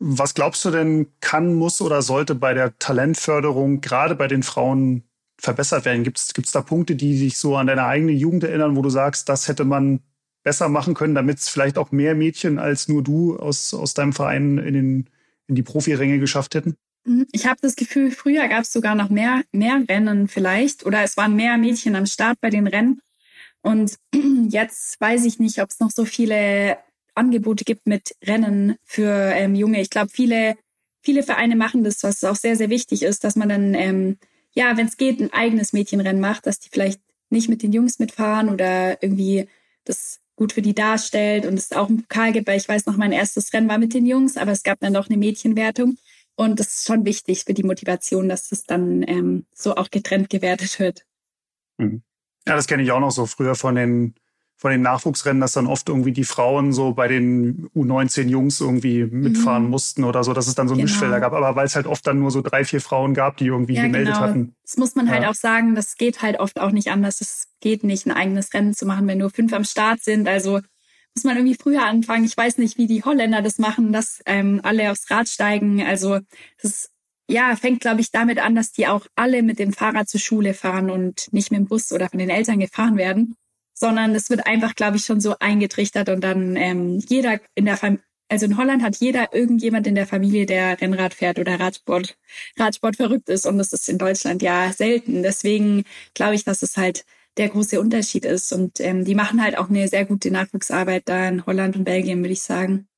[0.00, 5.02] was glaubst du denn, kann, muss oder sollte bei der Talentförderung gerade bei den Frauen
[5.36, 6.04] verbessert werden?
[6.04, 9.28] Gibt es da Punkte, die dich so an deine eigene Jugend erinnern, wo du sagst,
[9.28, 10.00] das hätte man
[10.48, 14.14] besser machen können, damit es vielleicht auch mehr Mädchen als nur du aus, aus deinem
[14.14, 15.10] Verein in, den,
[15.46, 16.74] in die Profiränge geschafft hätten?
[17.04, 17.26] Mhm.
[17.32, 21.18] Ich habe das Gefühl, früher gab es sogar noch mehr, mehr Rennen vielleicht oder es
[21.18, 23.02] waren mehr Mädchen am Start bei den Rennen.
[23.60, 23.96] Und
[24.48, 26.78] jetzt weiß ich nicht, ob es noch so viele
[27.14, 29.82] Angebote gibt mit Rennen für ähm, Junge.
[29.82, 30.56] Ich glaube, viele,
[31.02, 34.16] viele Vereine machen das, was auch sehr, sehr wichtig ist, dass man dann, ähm,
[34.52, 37.98] ja, wenn es geht, ein eigenes Mädchenrennen macht, dass die vielleicht nicht mit den Jungs
[37.98, 39.46] mitfahren oder irgendwie
[39.84, 42.96] das gut für die darstellt und es auch einen Pokal gibt, weil ich weiß noch,
[42.96, 45.98] mein erstes Rennen war mit den Jungs, aber es gab dann doch eine Mädchenwertung.
[46.36, 50.30] Und das ist schon wichtig für die Motivation, dass das dann ähm, so auch getrennt
[50.30, 51.04] gewertet wird.
[51.78, 52.02] Mhm.
[52.46, 54.14] Ja, das kenne ich auch noch so früher von den
[54.58, 59.64] von den Nachwuchsrennen, dass dann oft irgendwie die Frauen so bei den U19-Jungs irgendwie mitfahren
[59.64, 59.70] mhm.
[59.70, 60.84] mussten oder so, dass es dann so genau.
[60.84, 61.32] Mischfelder gab.
[61.32, 63.82] Aber weil es halt oft dann nur so drei, vier Frauen gab, die irgendwie ja,
[63.82, 64.26] gemeldet genau.
[64.26, 64.56] hatten.
[64.64, 65.26] Das muss man halt ja.
[65.26, 67.20] halt auch sagen, das geht halt oft auch nicht anders.
[67.20, 70.26] Es geht nicht, ein eigenes Rennen zu machen, wenn nur fünf am Start sind.
[70.26, 70.60] Also
[71.14, 72.24] muss man irgendwie früher anfangen.
[72.24, 75.84] Ich weiß nicht, wie die Holländer das machen, dass ähm, alle aufs Rad steigen.
[75.84, 76.18] Also
[76.60, 76.90] das
[77.28, 80.52] ja, fängt, glaube ich, damit an, dass die auch alle mit dem Fahrrad zur Schule
[80.52, 83.36] fahren und nicht mit dem Bus oder von den Eltern gefahren werden
[83.78, 87.76] sondern es wird einfach, glaube ich, schon so eingetrichtert und dann ähm, jeder in der
[87.76, 92.18] Familie, also in Holland hat jeder irgendjemand in der Familie, der Rennrad fährt oder Radsport,
[92.58, 95.22] Radsport verrückt ist und das ist in Deutschland ja selten.
[95.22, 97.06] Deswegen glaube ich, dass es halt
[97.38, 101.28] der große Unterschied ist und ähm, die machen halt auch eine sehr gute Nachwuchsarbeit da
[101.28, 102.88] in Holland und Belgien, würde ich sagen.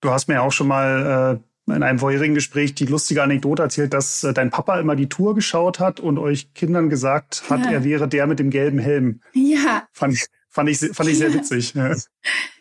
[0.00, 3.94] Du hast mir auch schon mal äh in einem vorherigen Gespräch die lustige Anekdote erzählt,
[3.94, 7.72] dass äh, dein Papa immer die Tour geschaut hat und euch Kindern gesagt hat, ja.
[7.72, 9.20] er wäre der mit dem gelben Helm.
[9.32, 9.88] Ja.
[9.92, 11.34] Fand ich, fand ich, fand ich sehr ja.
[11.34, 11.74] witzig.
[11.74, 11.96] Ja.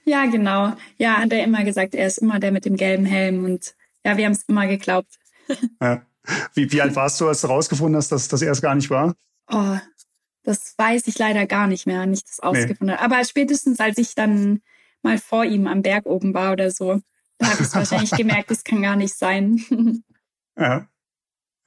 [0.06, 0.74] ja, genau.
[0.98, 4.18] Ja, hat er immer gesagt, er ist immer der mit dem gelben Helm und ja,
[4.18, 5.14] wir haben es immer geglaubt.
[5.82, 6.02] Ja.
[6.54, 8.90] Wie, wie alt warst du, als du rausgefunden hast, dass, dass er es gar nicht
[8.90, 9.14] war?
[9.52, 9.78] Oh,
[10.44, 12.96] das weiß ich leider gar nicht mehr, nicht das ausgefunden.
[12.96, 13.04] Nee.
[13.04, 14.62] Aber spätestens, als ich dann
[15.02, 17.02] mal vor ihm am Berg oben war oder so,
[17.44, 19.64] ich wahrscheinlich gemerkt, das kann gar nicht sein.
[20.58, 20.88] ja.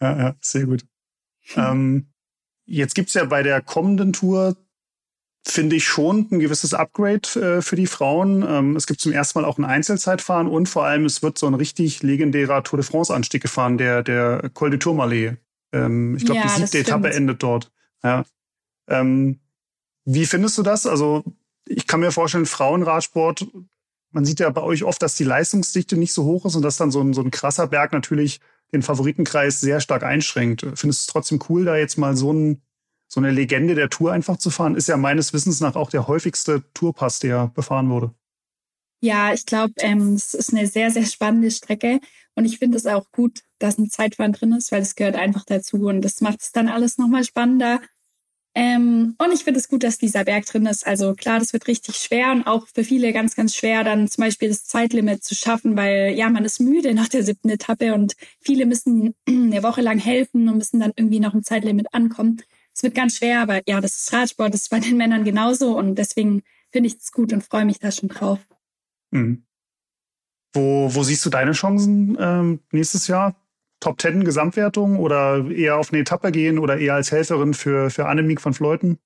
[0.01, 0.85] ja, ja, sehr gut.
[1.57, 2.13] ähm,
[2.65, 4.57] jetzt gibt's ja bei der kommenden Tour,
[5.47, 8.45] finde ich schon ein gewisses Upgrade äh, für die Frauen.
[8.47, 11.47] Ähm, es gibt zum ersten Mal auch ein Einzelzeitfahren und vor allem es wird so
[11.47, 15.37] ein richtig legendärer Tour de France-Anstieg gefahren, der, der Col de Tourmalet.
[15.73, 17.71] Ähm, ich glaube, ja, die siebte Etappe endet dort.
[18.03, 18.25] Ja.
[18.89, 19.41] Ähm,
[20.05, 20.87] wie findest du das?
[20.87, 21.25] Also
[21.67, 23.47] ich kann mir vorstellen, Frauenradsport
[24.11, 26.77] man sieht ja bei euch oft, dass die Leistungsdichte nicht so hoch ist und dass
[26.77, 28.41] dann so ein, so ein krasser Berg natürlich
[28.73, 30.63] den Favoritenkreis sehr stark einschränkt.
[30.63, 32.63] Findest du es trotzdem cool, da jetzt mal so, ein,
[33.09, 34.75] so eine Legende der Tour einfach zu fahren?
[34.75, 38.13] Ist ja meines Wissens nach auch der häufigste Tourpass, der befahren wurde.
[39.01, 42.01] Ja, ich glaube, ähm, es ist eine sehr, sehr spannende Strecke.
[42.35, 45.45] Und ich finde es auch gut, dass ein Zeitfahren drin ist, weil es gehört einfach
[45.45, 45.87] dazu.
[45.87, 47.81] Und das macht es dann alles nochmal spannender.
[48.59, 50.87] Ähm, und ich finde es gut, dass dieser Berg drin ist.
[50.87, 54.25] Also klar, das wird richtig schwer und auch für viele ganz, ganz schwer, dann zum
[54.25, 58.15] Beispiel das Zeitlimit zu schaffen, weil ja, man ist müde nach der siebten Etappe und
[58.41, 62.41] viele müssen eine Woche lang helfen und müssen dann irgendwie noch ein Zeitlimit ankommen.
[62.75, 65.77] Es wird ganz schwer, aber ja, das ist Radsport, das ist bei den Männern genauso
[65.77, 66.43] und deswegen
[66.73, 68.39] finde ich es gut und freue mich da schon drauf.
[69.11, 69.45] Mhm.
[70.55, 73.37] Wo, wo siehst du deine Chancen ähm, nächstes Jahr?
[73.81, 78.07] Top Ten Gesamtwertung oder eher auf eine Etappe gehen oder eher als Helferin für, für
[78.07, 78.99] Annemiek von Fleuten?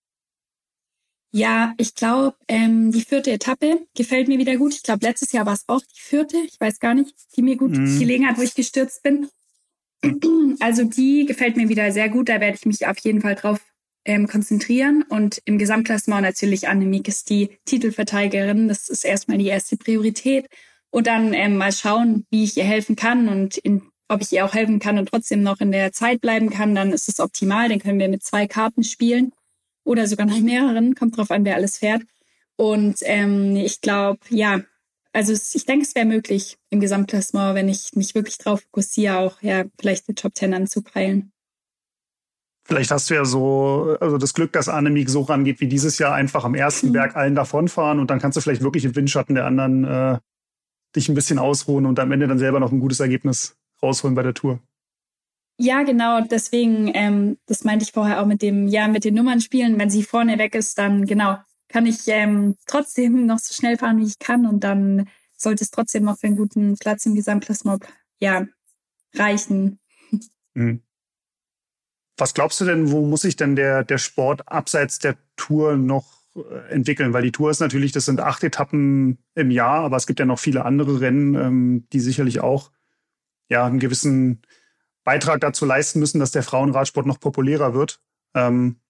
[1.33, 4.74] Ja, ich glaube, ähm, die vierte Etappe gefällt mir wieder gut.
[4.74, 7.56] Ich glaube, letztes Jahr war es auch die vierte, ich weiß gar nicht, die mir
[7.56, 7.98] gut mhm.
[8.00, 9.28] gelegen hat, wo ich gestürzt bin.
[10.62, 12.28] Also die gefällt mir wieder sehr gut.
[12.28, 13.61] Da werde ich mich auf jeden Fall drauf
[14.04, 15.04] ähm, konzentrieren.
[15.09, 18.68] Und im Gesamtklassement natürlich Annemiek ist die Titelverteidigerin.
[18.68, 20.48] Das ist erstmal die erste Priorität.
[20.90, 24.44] Und dann ähm, mal schauen, wie ich ihr helfen kann und in ob ich ihr
[24.44, 27.68] auch helfen kann und trotzdem noch in der Zeit bleiben kann, dann ist es optimal.
[27.68, 29.33] Dann können wir mit zwei Karten spielen
[29.85, 30.96] oder sogar noch mehreren.
[30.96, 32.03] Kommt drauf an, wer alles fährt.
[32.57, 34.61] Und ähm, ich glaube, ja,
[35.12, 39.40] also ich denke, es wäre möglich im Gesamtklassement, wenn ich mich wirklich drauf fokussiere, auch
[39.42, 41.33] ja vielleicht die Top Ten anzupeilen.
[42.64, 46.14] Vielleicht hast du ja so, also das Glück, dass Annemiek so rangeht wie dieses Jahr,
[46.14, 46.92] einfach am ersten mhm.
[46.92, 50.18] Berg allen davonfahren und dann kannst du vielleicht wirklich im Windschatten der anderen äh,
[50.94, 54.22] dich ein bisschen ausruhen und am Ende dann selber noch ein gutes Ergebnis rausholen bei
[54.22, 54.60] der Tour.
[55.62, 56.22] Ja, genau.
[56.22, 59.78] Deswegen, ähm, das meinte ich vorher auch mit dem, ja, mit den Nummern spielen.
[59.78, 61.36] Wenn sie vorne weg ist, dann genau,
[61.68, 64.46] kann ich ähm, trotzdem noch so schnell fahren, wie ich kann.
[64.46, 67.84] Und dann sollte es trotzdem noch für einen guten Platz im Gesamtklassement,
[68.20, 68.46] ja,
[69.14, 69.78] reichen.
[70.54, 70.82] Mhm.
[72.16, 76.22] Was glaubst du denn, wo muss sich denn der, der Sport abseits der Tour noch
[76.36, 77.12] äh, entwickeln?
[77.12, 80.26] Weil die Tour ist natürlich, das sind acht Etappen im Jahr, aber es gibt ja
[80.26, 82.70] noch viele andere Rennen, ähm, die sicherlich auch
[83.50, 84.40] ja, einen gewissen
[85.04, 88.00] Beitrag dazu leisten müssen, dass der Frauenradsport noch populärer wird.
[88.34, 88.80] Ähm,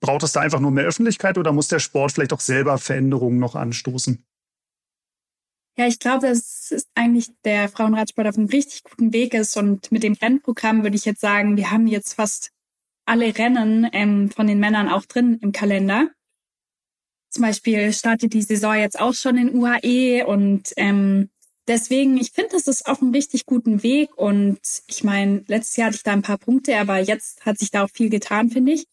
[0.00, 3.38] braucht es da einfach nur mehr Öffentlichkeit oder muss der Sport vielleicht auch selber Veränderungen
[3.38, 4.24] noch anstoßen?
[5.76, 9.56] Ja, ich glaube, dass eigentlich der Frauenradsport auf einem richtig guten Weg ist.
[9.56, 12.50] Und mit dem Rennprogramm würde ich jetzt sagen, wir haben jetzt fast
[13.06, 16.10] alle Rennen ähm, von den Männern auch drin im Kalender.
[17.30, 21.30] Zum Beispiel startet die Saison jetzt auch schon in UAE und ähm,
[21.66, 24.16] deswegen, ich finde, das ist auf einem richtig guten Weg.
[24.16, 27.70] Und ich meine, letztes Jahr hatte ich da ein paar Punkte, aber jetzt hat sich
[27.70, 28.86] da auch viel getan, finde ich.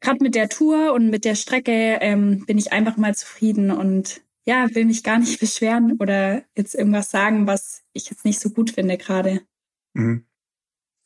[0.00, 4.22] Gerade mit der Tour und mit der Strecke ähm, bin ich einfach mal zufrieden und
[4.44, 8.50] ja, will mich gar nicht beschweren oder jetzt irgendwas sagen, was ich jetzt nicht so
[8.50, 9.42] gut finde gerade.
[9.94, 10.24] Mhm.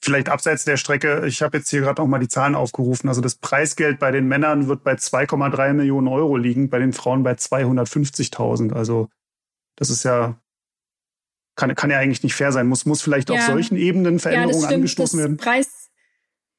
[0.05, 3.09] Vielleicht abseits der Strecke, ich habe jetzt hier gerade noch mal die Zahlen aufgerufen.
[3.09, 7.23] Also das Preisgeld bei den Männern wird bei 2,3 Millionen Euro liegen, bei den Frauen
[7.23, 8.73] bei 250.000.
[8.73, 9.09] Also
[9.77, 10.42] das ist ja
[11.55, 12.67] kann, kann ja eigentlich nicht fair sein.
[12.67, 13.37] Muss, muss vielleicht ja.
[13.37, 15.37] auf solchen Ebenen Veränderungen ja, angestoßen werden.
[15.37, 15.91] Preis,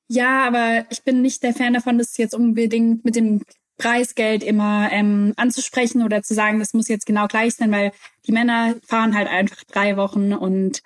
[0.08, 3.42] ja, aber ich bin nicht der Fan davon, das jetzt unbedingt mit dem
[3.78, 7.92] Preisgeld immer ähm, anzusprechen oder zu sagen, das muss jetzt genau gleich sein, weil
[8.28, 10.82] die Männer fahren halt einfach drei Wochen und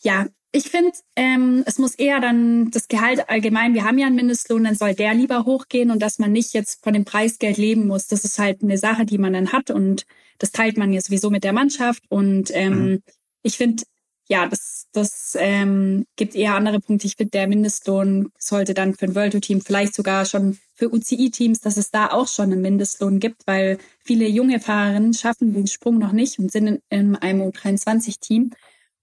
[0.00, 4.16] ja, ich finde, ähm, es muss eher dann das Gehalt allgemein, wir haben ja einen
[4.16, 7.86] Mindestlohn, dann soll der lieber hochgehen und dass man nicht jetzt von dem Preisgeld leben
[7.86, 8.06] muss.
[8.06, 10.06] Das ist halt eine Sache, die man dann hat und
[10.38, 13.02] das teilt man ja sowieso mit der Mannschaft und ähm, mhm
[13.42, 13.84] ich finde,
[14.28, 17.06] ja, das, das ähm, gibt eher andere Punkte.
[17.06, 20.92] Ich finde, der Mindestlohn sollte dann für ein World Tour Team vielleicht sogar schon für
[20.92, 25.68] UCI-Teams, dass es da auch schon einen Mindestlohn gibt, weil viele junge Fahrerinnen schaffen den
[25.68, 28.50] Sprung noch nicht und sind in, in einem U23-Team.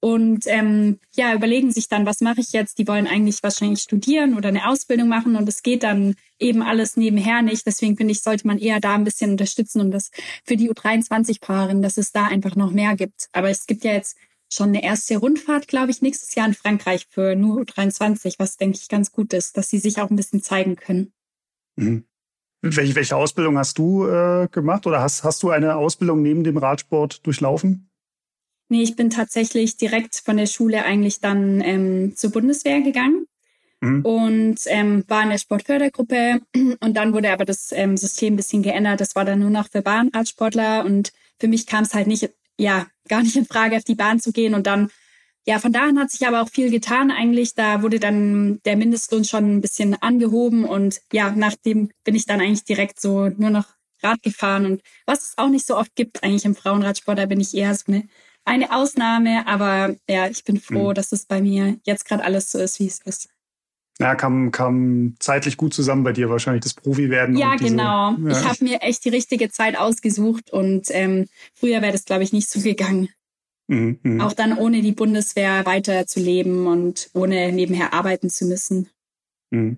[0.04, 2.78] Und ähm, ja, überlegen sich dann, was mache ich jetzt?
[2.78, 6.98] Die wollen eigentlich wahrscheinlich studieren oder eine Ausbildung machen und es geht dann eben alles
[6.98, 7.66] nebenher nicht.
[7.66, 10.12] Deswegen finde ich, sollte man eher da ein bisschen unterstützen und das
[10.44, 13.30] für die U23-Paarinnen, dass es da einfach noch mehr gibt.
[13.32, 14.18] Aber es gibt ja jetzt
[14.52, 18.80] schon eine erste Rundfahrt, glaube ich, nächstes Jahr in Frankreich für nur 23, was denke
[18.82, 21.13] ich ganz gut ist, dass sie sich auch ein bisschen zeigen können.
[21.78, 22.04] Mhm.
[22.62, 26.58] Welche, welche Ausbildung hast du äh, gemacht oder hast, hast du eine Ausbildung neben dem
[26.58, 27.89] Radsport durchlaufen?
[28.74, 33.28] Nee, ich bin tatsächlich direkt von der Schule eigentlich dann ähm, zur Bundeswehr gegangen
[33.82, 34.04] mhm.
[34.04, 36.42] und ähm, war in der Sportfördergruppe
[36.80, 39.00] und dann wurde aber das ähm, System ein bisschen geändert.
[39.00, 42.88] Das war dann nur noch für Bahnradsportler und für mich kam es halt nicht ja,
[43.08, 44.56] gar nicht in Frage, auf die Bahn zu gehen.
[44.56, 44.90] Und dann,
[45.46, 47.54] ja, von da an hat sich aber auch viel getan eigentlich.
[47.54, 52.42] Da wurde dann der Mindestlohn schon ein bisschen angehoben und ja, nachdem bin ich dann
[52.42, 53.68] eigentlich direkt so nur noch
[54.02, 54.66] Rad gefahren.
[54.66, 57.76] Und was es auch nicht so oft gibt eigentlich im Frauenradsport, da bin ich eher
[57.76, 58.08] so eine,
[58.46, 59.48] eine Ausnahme.
[59.48, 60.94] Aber ja, ich bin froh, mhm.
[60.94, 63.30] dass es bei mir jetzt gerade alles so ist, wie es ist.
[64.00, 67.38] Ja, kam, kam zeitlich gut zusammen bei dir wahrscheinlich, das Profi-Werden.
[67.38, 68.16] Ja, diese, genau.
[68.18, 68.32] Ja.
[68.32, 72.34] Ich habe mir echt die richtige Zeit ausgesucht und ähm, früher wäre das, glaube ich,
[72.34, 73.10] nicht so gegangen.
[73.68, 74.26] Mhm, mh.
[74.26, 78.90] Auch dann ohne die Bundeswehr weiterzuleben und ohne nebenher arbeiten zu müssen.
[79.52, 79.78] Mhm.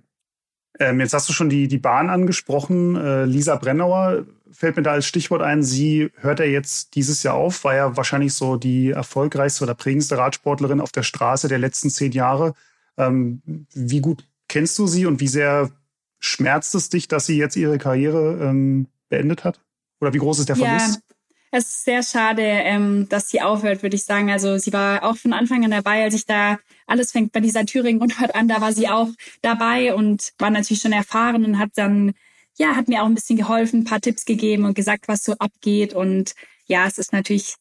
[0.80, 2.96] Ähm, jetzt hast du schon die, die Bahn angesprochen.
[2.96, 5.64] Äh, Lisa Brennauer fällt mir da als Stichwort ein.
[5.64, 10.18] Sie hört ja jetzt dieses Jahr auf, war ja wahrscheinlich so die erfolgreichste oder prägendste
[10.18, 12.54] Radsportlerin auf der Straße der letzten zehn Jahre.
[12.98, 13.42] Ähm,
[13.74, 15.72] wie gut kennst du sie und wie sehr
[16.20, 19.60] schmerzt es dich, dass sie jetzt ihre Karriere ähm, beendet hat?
[20.02, 20.96] Oder wie groß ist der Verlust?
[20.96, 21.16] Ja.
[21.52, 24.30] Es ist sehr schade, ähm, dass sie aufhört, würde ich sagen.
[24.30, 27.66] Also sie war auch von Anfang an dabei, als ich da alles fängt bei dieser
[27.66, 29.08] Thüringen-Rundfahrt an, da war sie auch
[29.42, 32.14] dabei und war natürlich schon erfahren und hat dann,
[32.58, 35.34] ja, hat mir auch ein bisschen geholfen, ein paar Tipps gegeben und gesagt, was so
[35.34, 35.94] abgeht.
[35.94, 36.34] Und
[36.68, 37.56] ja, es ist natürlich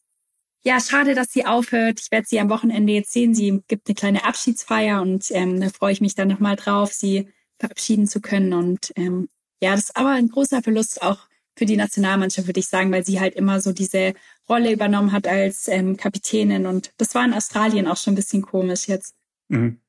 [0.63, 1.99] ja, schade, dass sie aufhört.
[2.01, 3.35] Ich werde sie am Wochenende jetzt sehen.
[3.35, 7.29] Sie gibt eine kleine Abschiedsfeier und ähm, da freue ich mich dann nochmal drauf, sie
[7.59, 8.51] verabschieden zu können.
[8.53, 9.29] Und ähm,
[9.61, 13.05] ja, das ist aber ein großer Verlust auch für die Nationalmannschaft, würde ich sagen, weil
[13.05, 14.13] sie halt immer so diese
[14.49, 16.65] Rolle übernommen hat als ähm, Kapitänin.
[16.65, 19.13] Und das war in Australien auch schon ein bisschen komisch jetzt.
[19.49, 19.79] Mhm.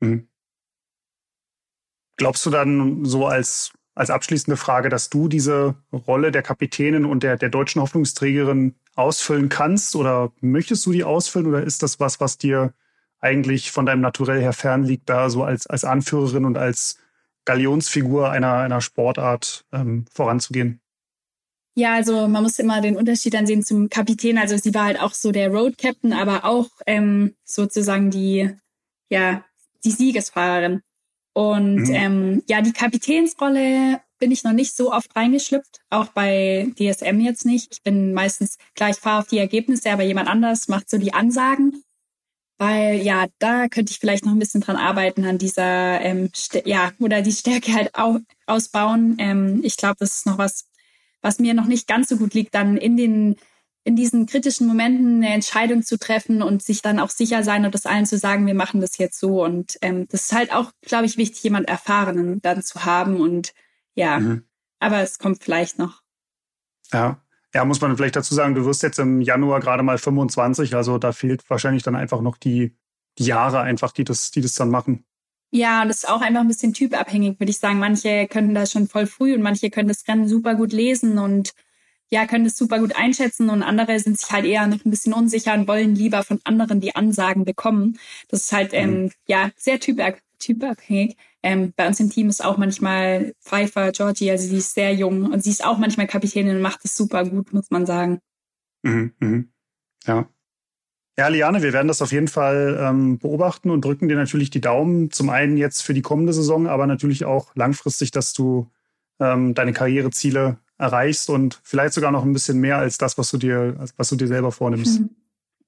[0.00, 0.28] Mhm.
[2.16, 7.22] Glaubst du dann so als, als abschließende Frage, dass du diese Rolle der Kapitänin und
[7.22, 12.20] der, der deutschen Hoffnungsträgerin ausfüllen kannst oder möchtest du die ausfüllen oder ist das was,
[12.20, 12.72] was dir
[13.20, 16.98] eigentlich von deinem Naturell her fern liegt, da so als, als Anführerin und als
[17.44, 20.80] Galionsfigur einer, einer Sportart ähm, voranzugehen?
[21.74, 24.36] Ja, also man muss immer den Unterschied dann sehen zum Kapitän.
[24.36, 28.50] Also sie war halt auch so der Road Captain, aber auch ähm, sozusagen die,
[29.08, 29.44] ja,
[29.84, 30.82] die Siegesfahrerin.
[31.34, 31.94] Und mhm.
[31.94, 37.44] ähm, ja, die Kapitänsrolle bin ich noch nicht so oft reingeschlüpft, auch bei DSM jetzt
[37.44, 37.72] nicht.
[37.72, 41.14] Ich bin meistens, klar, ich fahre auf die Ergebnisse, aber jemand anders macht so die
[41.14, 41.82] Ansagen.
[42.58, 46.30] Weil ja, da könnte ich vielleicht noch ein bisschen dran arbeiten, an dieser, ähm,
[46.64, 49.16] ja, oder die Stärke halt auch ausbauen.
[49.18, 50.66] Ähm, ich glaube, das ist noch was,
[51.22, 53.36] was mir noch nicht ganz so gut liegt, dann in den
[53.84, 57.74] in diesen kritischen Momenten eine Entscheidung zu treffen und sich dann auch sicher sein und
[57.74, 59.42] das allen zu sagen, wir machen das jetzt so.
[59.44, 63.20] Und ähm, das ist halt auch, glaube ich, wichtig, jemand Erfahrenen dann zu haben.
[63.20, 63.52] Und
[63.94, 64.44] ja, mhm.
[64.78, 66.02] aber es kommt vielleicht noch.
[66.92, 67.20] Ja.
[67.54, 70.96] Ja, muss man vielleicht dazu sagen, du wirst jetzt im Januar gerade mal 25, also
[70.96, 72.74] da fehlt wahrscheinlich dann einfach noch die,
[73.18, 75.04] die Jahre einfach, die das, die das dann machen.
[75.50, 77.78] Ja, das ist auch einfach ein bisschen typabhängig, würde ich sagen.
[77.78, 81.52] Manche können das schon voll früh und manche können das Rennen super gut lesen und
[82.12, 85.14] ja, können das super gut einschätzen und andere sind sich halt eher noch ein bisschen
[85.14, 87.98] unsicher und wollen lieber von anderen die Ansagen bekommen.
[88.28, 89.10] Das ist halt ähm, mhm.
[89.26, 91.16] ja sehr typabhängig.
[91.42, 95.32] Ähm, bei uns im Team ist auch manchmal Pfeiffer, Georgie, also sie ist sehr jung
[95.32, 98.18] und sie ist auch manchmal Kapitänin und macht es super gut, muss man sagen.
[98.82, 99.48] Mhm, mhm.
[100.06, 100.28] Ja.
[101.18, 104.60] Ja, Liane, wir werden das auf jeden Fall ähm, beobachten und drücken dir natürlich die
[104.60, 105.10] Daumen.
[105.10, 108.70] Zum einen jetzt für die kommende Saison, aber natürlich auch langfristig, dass du
[109.18, 113.38] ähm, deine Karriereziele erreichst und vielleicht sogar noch ein bisschen mehr als das, was du
[113.38, 115.02] dir, was du dir selber vornimmst.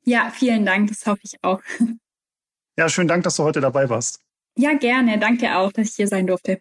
[0.05, 1.61] Ja, vielen Dank, das hoffe ich auch.
[2.77, 4.19] Ja, schönen Dank, dass du heute dabei warst.
[4.57, 5.19] Ja, gerne.
[5.21, 6.61] Danke auch, dass ich hier sein durfte.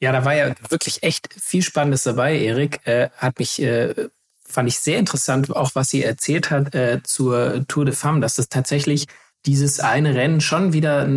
[0.00, 2.86] Ja, da war ja wirklich echt viel Spannendes dabei, Erik.
[2.86, 4.10] Äh, hat mich, äh,
[4.44, 8.38] fand ich sehr interessant, auch was sie erzählt hat äh, zur Tour de Femme, dass
[8.38, 9.06] es tatsächlich
[9.46, 11.08] dieses eine Rennen schon wieder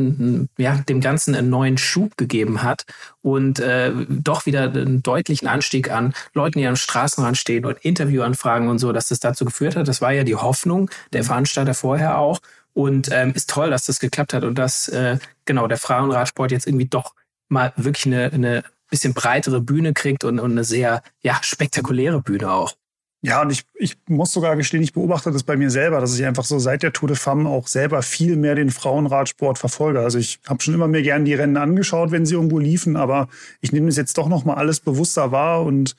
[0.58, 2.86] ja, dem Ganzen einen neuen Schub gegeben hat
[3.22, 8.70] und äh, doch wieder einen deutlichen Anstieg an Leuten, die am Straßenrand stehen und Interviewanfragen
[8.70, 9.88] und so, dass das dazu geführt hat.
[9.88, 12.40] Das war ja die Hoffnung der Veranstalter vorher auch.
[12.74, 16.68] Und ähm, ist toll, dass das geklappt hat und dass äh, genau der Frauenradsport jetzt
[16.68, 17.14] irgendwie doch
[17.50, 22.50] mal wirklich eine, eine bisschen breitere Bühne kriegt und, und eine sehr ja, spektakuläre Bühne
[22.52, 22.76] auch.
[23.24, 26.26] Ja, und ich, ich muss sogar gestehen, ich beobachte das bei mir selber, dass ich
[26.26, 30.00] einfach so seit der Tour de Femme auch selber viel mehr den Frauenradsport verfolge.
[30.00, 33.28] Also ich habe schon immer mir gern die Rennen angeschaut, wenn sie irgendwo liefen, aber
[33.62, 35.96] ich nehme das jetzt doch noch mal alles bewusster wahr und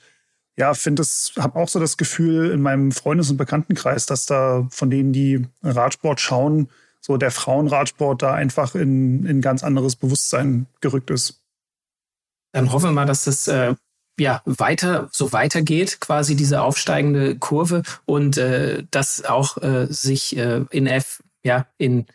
[0.57, 4.67] ja, finde es, habe auch so das Gefühl in meinem Freundes- und Bekanntenkreis, dass da
[4.69, 10.67] von denen, die Radsport schauen, so der Frauenradsport da einfach in, in ganz anderes Bewusstsein
[10.81, 11.41] gerückt ist.
[12.51, 13.75] Dann hoffen wir mal, dass das äh,
[14.19, 20.65] ja weiter so weitergeht, quasi diese aufsteigende Kurve und äh, dass auch äh, sich äh,
[20.69, 22.05] in F ja in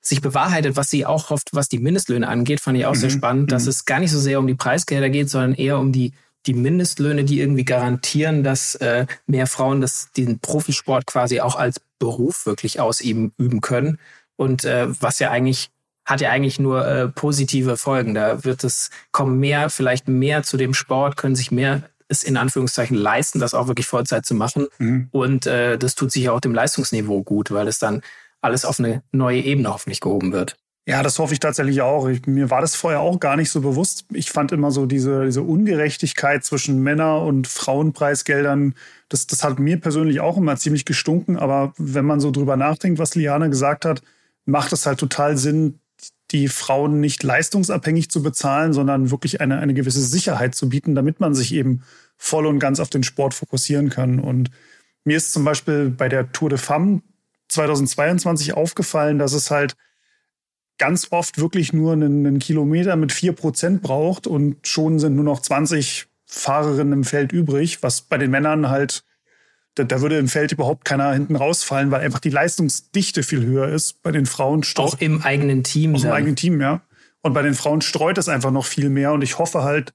[0.00, 2.98] sich bewahrheitet, was sie auch hofft, was die Mindestlöhne angeht, fand ich auch mhm.
[2.98, 3.70] sehr spannend, dass mhm.
[3.70, 6.12] es gar nicht so sehr um die Preisgelder geht, sondern eher um die
[6.46, 11.80] die Mindestlöhne, die irgendwie garantieren, dass äh, mehr Frauen das, den Profisport quasi auch als
[11.98, 13.98] Beruf wirklich ausüben üben können.
[14.36, 15.70] Und äh, was ja eigentlich
[16.04, 18.14] hat ja eigentlich nur äh, positive Folgen.
[18.14, 22.36] Da wird es kommen mehr, vielleicht mehr zu dem Sport, können sich mehr es in
[22.36, 24.66] Anführungszeichen leisten, das auch wirklich Vollzeit zu machen.
[24.78, 25.08] Mhm.
[25.10, 28.02] Und äh, das tut sich auch dem Leistungsniveau gut, weil es dann
[28.40, 30.56] alles auf eine neue Ebene hoffentlich gehoben wird.
[30.86, 32.08] Ja, das hoffe ich tatsächlich auch.
[32.08, 34.04] Ich, mir war das vorher auch gar nicht so bewusst.
[34.12, 38.74] Ich fand immer so diese, diese Ungerechtigkeit zwischen Männer- und Frauenpreisgeldern,
[39.08, 41.38] das, das hat mir persönlich auch immer ziemlich gestunken.
[41.38, 44.02] Aber wenn man so drüber nachdenkt, was Liane gesagt hat,
[44.44, 45.80] macht es halt total Sinn,
[46.30, 51.20] die Frauen nicht leistungsabhängig zu bezahlen, sondern wirklich eine, eine gewisse Sicherheit zu bieten, damit
[51.20, 51.82] man sich eben
[52.16, 54.18] voll und ganz auf den Sport fokussieren kann.
[54.18, 54.50] Und
[55.04, 57.02] mir ist zum Beispiel bei der Tour de Femme
[57.48, 59.76] 2022 aufgefallen, dass es halt
[60.78, 65.24] ganz oft wirklich nur einen, einen Kilometer mit vier Prozent braucht und schon sind nur
[65.24, 69.04] noch 20 Fahrerinnen im Feld übrig, was bei den Männern halt
[69.74, 73.68] da, da würde im Feld überhaupt keiner hinten rausfallen, weil einfach die Leistungsdichte viel höher
[73.68, 74.02] ist.
[74.02, 75.94] Bei den Frauen Auch im eigenen Team.
[75.94, 76.82] Auch im eigenen Team, ja.
[77.22, 79.12] Und bei den Frauen streut es einfach noch viel mehr.
[79.12, 79.92] Und ich hoffe halt,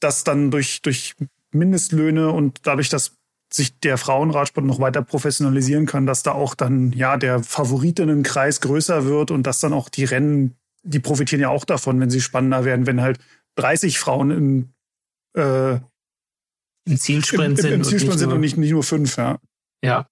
[0.00, 1.14] dass dann durch, durch
[1.52, 3.16] Mindestlöhne und dadurch, dass
[3.52, 9.04] sich der Frauenradsport noch weiter professionalisieren kann, dass da auch dann ja der Favoritenkreis größer
[9.04, 12.64] wird und dass dann auch die Rennen, die profitieren ja auch davon, wenn sie spannender
[12.64, 13.20] werden, wenn halt
[13.56, 14.74] 30 Frauen in
[15.40, 15.78] äh,
[16.86, 17.70] im Zielsprint sind.
[17.70, 19.38] Im, im Zielsprint und sind und nicht, nicht nur fünf, ja.
[19.82, 20.06] Ja.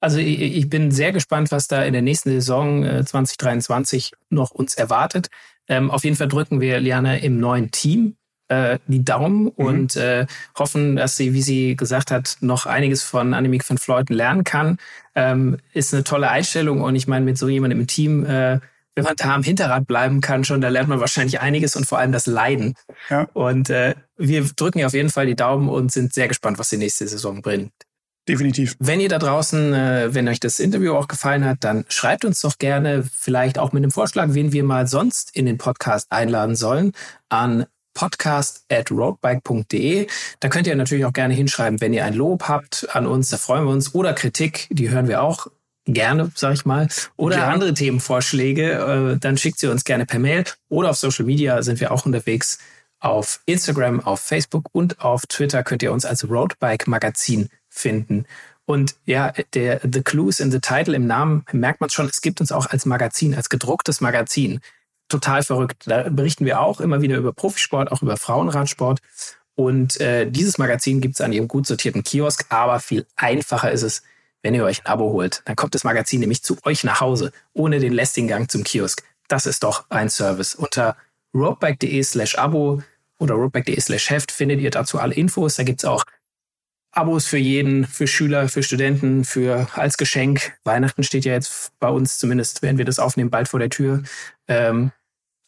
[0.00, 4.50] Also ich, ich, bin sehr gespannt, was da in der nächsten Saison äh, 2023 noch
[4.50, 5.28] uns erwartet.
[5.68, 8.16] Ähm, auf jeden Fall drücken wir Liana im neuen Team
[8.48, 9.50] äh, die Daumen mhm.
[9.50, 10.26] und äh,
[10.58, 14.78] hoffen, dass sie, wie sie gesagt hat, noch einiges von Annemiek van Fleuten lernen kann.
[15.14, 18.60] Ähm, ist eine tolle Einstellung und ich meine, mit so jemandem im Team äh,
[18.94, 21.98] wenn man da am Hinterrad bleiben kann schon, da lernt man wahrscheinlich einiges und vor
[21.98, 22.74] allem das Leiden.
[23.08, 23.28] Ja.
[23.32, 26.68] Und äh, wir drücken ihr auf jeden Fall die Daumen und sind sehr gespannt, was
[26.68, 27.72] die nächste Saison bringt.
[28.28, 28.76] Definitiv.
[28.78, 32.40] Wenn ihr da draußen, äh, wenn euch das Interview auch gefallen hat, dann schreibt uns
[32.40, 36.54] doch gerne vielleicht auch mit einem Vorschlag, wen wir mal sonst in den Podcast einladen
[36.54, 36.92] sollen,
[37.28, 40.06] an podcast at roadbike.de.
[40.38, 43.38] Da könnt ihr natürlich auch gerne hinschreiben, wenn ihr ein Lob habt an uns, da
[43.38, 45.48] freuen wir uns, oder Kritik, die hören wir auch
[45.84, 47.48] gerne, sag ich mal, oder ja.
[47.48, 51.80] andere Themenvorschläge, äh, dann schickt sie uns gerne per Mail oder auf Social Media sind
[51.80, 52.58] wir auch unterwegs.
[53.00, 58.26] Auf Instagram, auf Facebook und auf Twitter könnt ihr uns als Roadbike Magazin finden.
[58.64, 62.40] Und ja, der The Clues in the Title im Namen merkt man schon, es gibt
[62.40, 64.60] uns auch als Magazin, als gedrucktes Magazin.
[65.08, 65.82] Total verrückt.
[65.86, 69.00] Da berichten wir auch immer wieder über Profisport, auch über Frauenradsport.
[69.56, 73.82] Und äh, dieses Magazin gibt es an ihrem gut sortierten Kiosk, aber viel einfacher ist
[73.82, 74.02] es,
[74.42, 75.42] wenn ihr euch ein Abo holt.
[75.44, 79.02] Dann kommt das Magazin nämlich zu euch nach Hause, ohne den lästigen Gang zum Kiosk.
[79.28, 80.54] Das ist doch ein Service.
[80.54, 80.96] Unter
[81.34, 82.82] roadbike.de slash Abo
[83.18, 85.54] oder roadbike.de slash Heft findet ihr dazu alle Infos.
[85.54, 86.04] Da gibt's auch
[86.94, 90.58] Abos für jeden, für Schüler, für Studenten, für als Geschenk.
[90.64, 94.02] Weihnachten steht ja jetzt bei uns, zumindest wenn wir das aufnehmen, bald vor der Tür.
[94.46, 94.92] Ähm,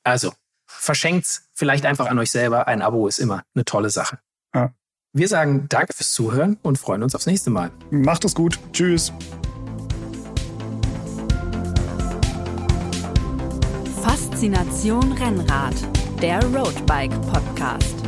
[0.04, 0.32] also,
[0.66, 2.66] verschenkt's vielleicht einfach an euch selber.
[2.66, 4.18] Ein Abo ist immer eine tolle Sache.
[5.16, 7.70] Wir sagen danke fürs Zuhören und freuen uns aufs nächste Mal.
[7.92, 8.58] Macht es gut.
[8.72, 9.12] Tschüss.
[14.02, 15.76] Faszination Rennrad,
[16.20, 18.03] der Roadbike Podcast.